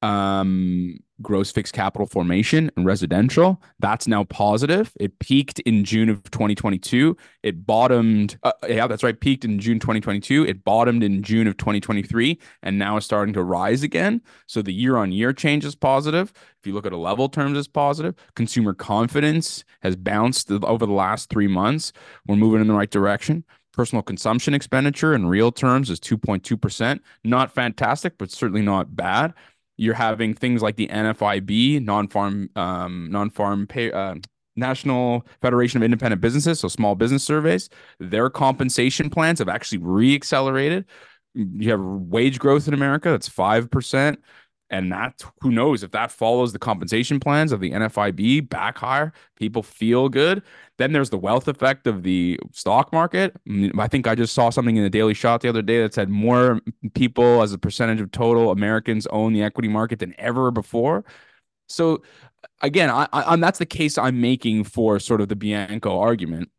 [0.02, 3.62] um gross fixed capital formation and residential.
[3.78, 4.92] That's now positive.
[5.00, 9.78] It peaked in june of 2022 it bottomed uh, yeah that's right peaked in june
[9.78, 14.20] 2022 it bottomed in june of 2023 and now is starting to rise again.
[14.46, 16.32] So the year on year change is positive.
[16.58, 18.14] If you look at a level terms is positive.
[18.34, 21.92] Consumer confidence has bounced over the last three months.
[22.26, 23.44] We're moving in the right direction.
[23.72, 29.32] Personal consumption expenditure in real terms is 2.2% not fantastic but certainly not bad
[29.76, 34.14] you're having things like the NFIB, non-farm, um, non-farm pay, uh,
[34.56, 37.68] National Federation of Independent Businesses, so small business surveys.
[37.98, 40.84] Their compensation plans have actually re-accelerated.
[41.34, 44.20] You have wage growth in America that's five percent,
[44.72, 49.12] and that who knows if that follows the compensation plans of the NFIB back higher,
[49.36, 50.42] people feel good.
[50.78, 53.36] Then there's the wealth effect of the stock market.
[53.46, 55.92] Mm, I think I just saw something in the Daily Shot the other day that
[55.92, 56.60] said more
[56.94, 61.04] people as a percentage of total Americans own the equity market than ever before.
[61.68, 62.02] So
[62.62, 66.50] again, I, I, that's the case I'm making for sort of the Bianco argument.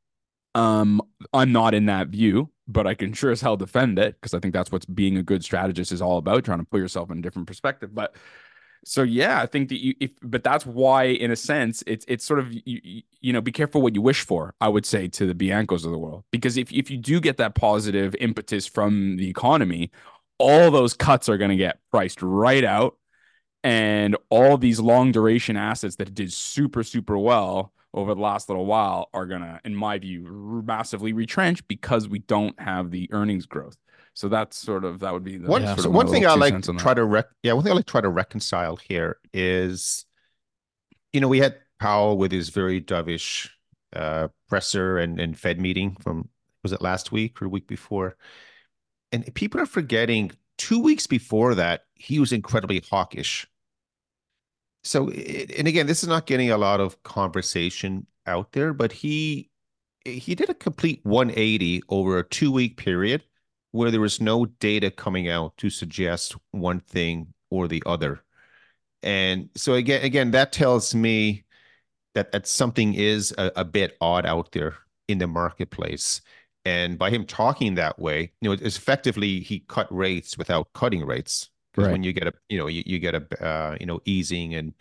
[0.54, 1.02] Um,
[1.34, 4.40] I'm not in that view, but I can sure as hell defend it because I
[4.40, 7.20] think that's what being a good strategist is all about, trying to put yourself in
[7.20, 7.94] a different perspective.
[7.94, 8.16] But
[8.86, 12.26] so yeah, I think that you if but that's why in a sense it's it's
[12.26, 14.56] sort of you, you know be careful what you wish for.
[14.62, 17.38] I would say to the Biancos of the world because if if you do get
[17.38, 19.92] that positive impetus from the economy,
[20.38, 22.98] all those cuts are going to get priced right out,
[23.64, 28.66] and all these long duration assets that did super super well over the last little
[28.66, 33.78] while are gonna, in my view, massively retrench because we don't have the earnings growth.
[34.16, 36.36] So that's sort of that would be the one, sort so of one thing I
[36.36, 40.06] like try to rec- yeah one thing I like try to reconcile here is
[41.12, 43.50] you know we had Powell with his very dovish
[43.96, 46.30] uh, presser and, and Fed meeting from
[46.62, 48.16] was it last week or week before?
[49.12, 53.48] And people are forgetting two weeks before that he was incredibly hawkish
[54.84, 59.50] so and again this is not getting a lot of conversation out there but he
[60.06, 63.24] he did a complete 180 over a two week period
[63.74, 68.24] where there was no data coming out to suggest one thing or the other.
[69.02, 71.44] And so again, again, that tells me
[72.14, 74.76] that that something is a, a bit odd out there
[75.08, 76.22] in the marketplace.
[76.66, 81.50] And by him talking that way, you know, effectively he cut rates without cutting rates.
[81.74, 81.94] Because Right.
[81.94, 84.74] when you get a, you know, you, you get a, uh, you know, easing and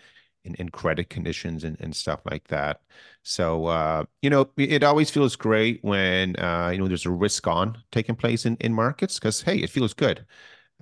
[0.44, 2.82] and, in credit conditions and, and stuff like that.
[3.22, 7.46] So uh, you know, it always feels great when uh, you know there's a risk
[7.46, 10.26] on taking place in, in markets because hey, it feels good.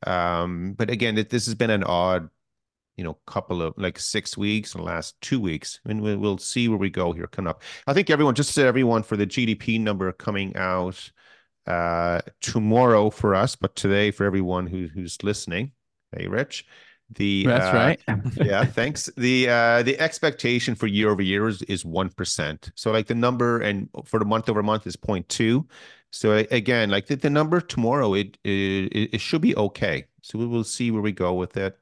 [0.07, 2.31] Um, but again, it, this has been an odd,
[2.97, 6.69] you know, couple of like six weeks and last two weeks, and we'll, we'll see
[6.69, 7.63] where we go here coming up.
[7.87, 11.11] I think everyone, just to everyone for the GDP number coming out
[11.67, 15.73] uh, tomorrow for us, but today for everyone who, who's listening.
[16.17, 16.67] Hey, Rich.
[17.17, 18.01] The That's uh, right.
[18.37, 19.11] yeah, thanks.
[19.17, 22.71] The uh the expectation for year over year is is one percent.
[22.77, 25.67] So like the number and for the month over month is 0.2.
[26.13, 30.07] So again, like the, the number tomorrow, it, it it should be okay.
[30.23, 31.79] So we will see where we go with it.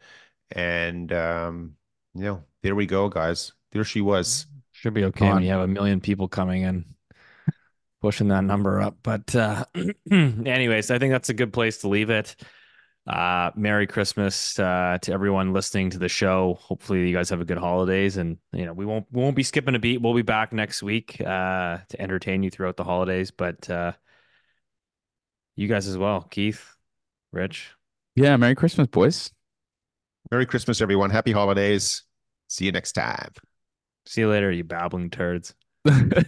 [0.52, 1.74] And um,
[2.14, 3.52] you know, there we go, guys.
[3.72, 4.46] There she was.
[4.72, 6.84] Should be okay when you have a million people coming in,
[8.00, 8.96] pushing that number up.
[9.02, 9.64] But uh,
[10.10, 12.36] anyways, I think that's a good place to leave it.
[13.08, 16.58] Uh, Merry Christmas uh, to everyone listening to the show.
[16.60, 19.42] Hopefully, you guys have a good holidays, and you know we won't we won't be
[19.42, 20.02] skipping a beat.
[20.02, 23.30] We'll be back next week uh, to entertain you throughout the holidays.
[23.30, 23.92] But uh,
[25.56, 26.76] you guys as well, Keith,
[27.32, 27.70] Rich.
[28.14, 29.30] Yeah, Merry Christmas, boys.
[30.30, 31.08] Merry Christmas, everyone.
[31.08, 32.02] Happy holidays.
[32.48, 33.32] See you next time.
[34.04, 35.54] See you later, you babbling turds.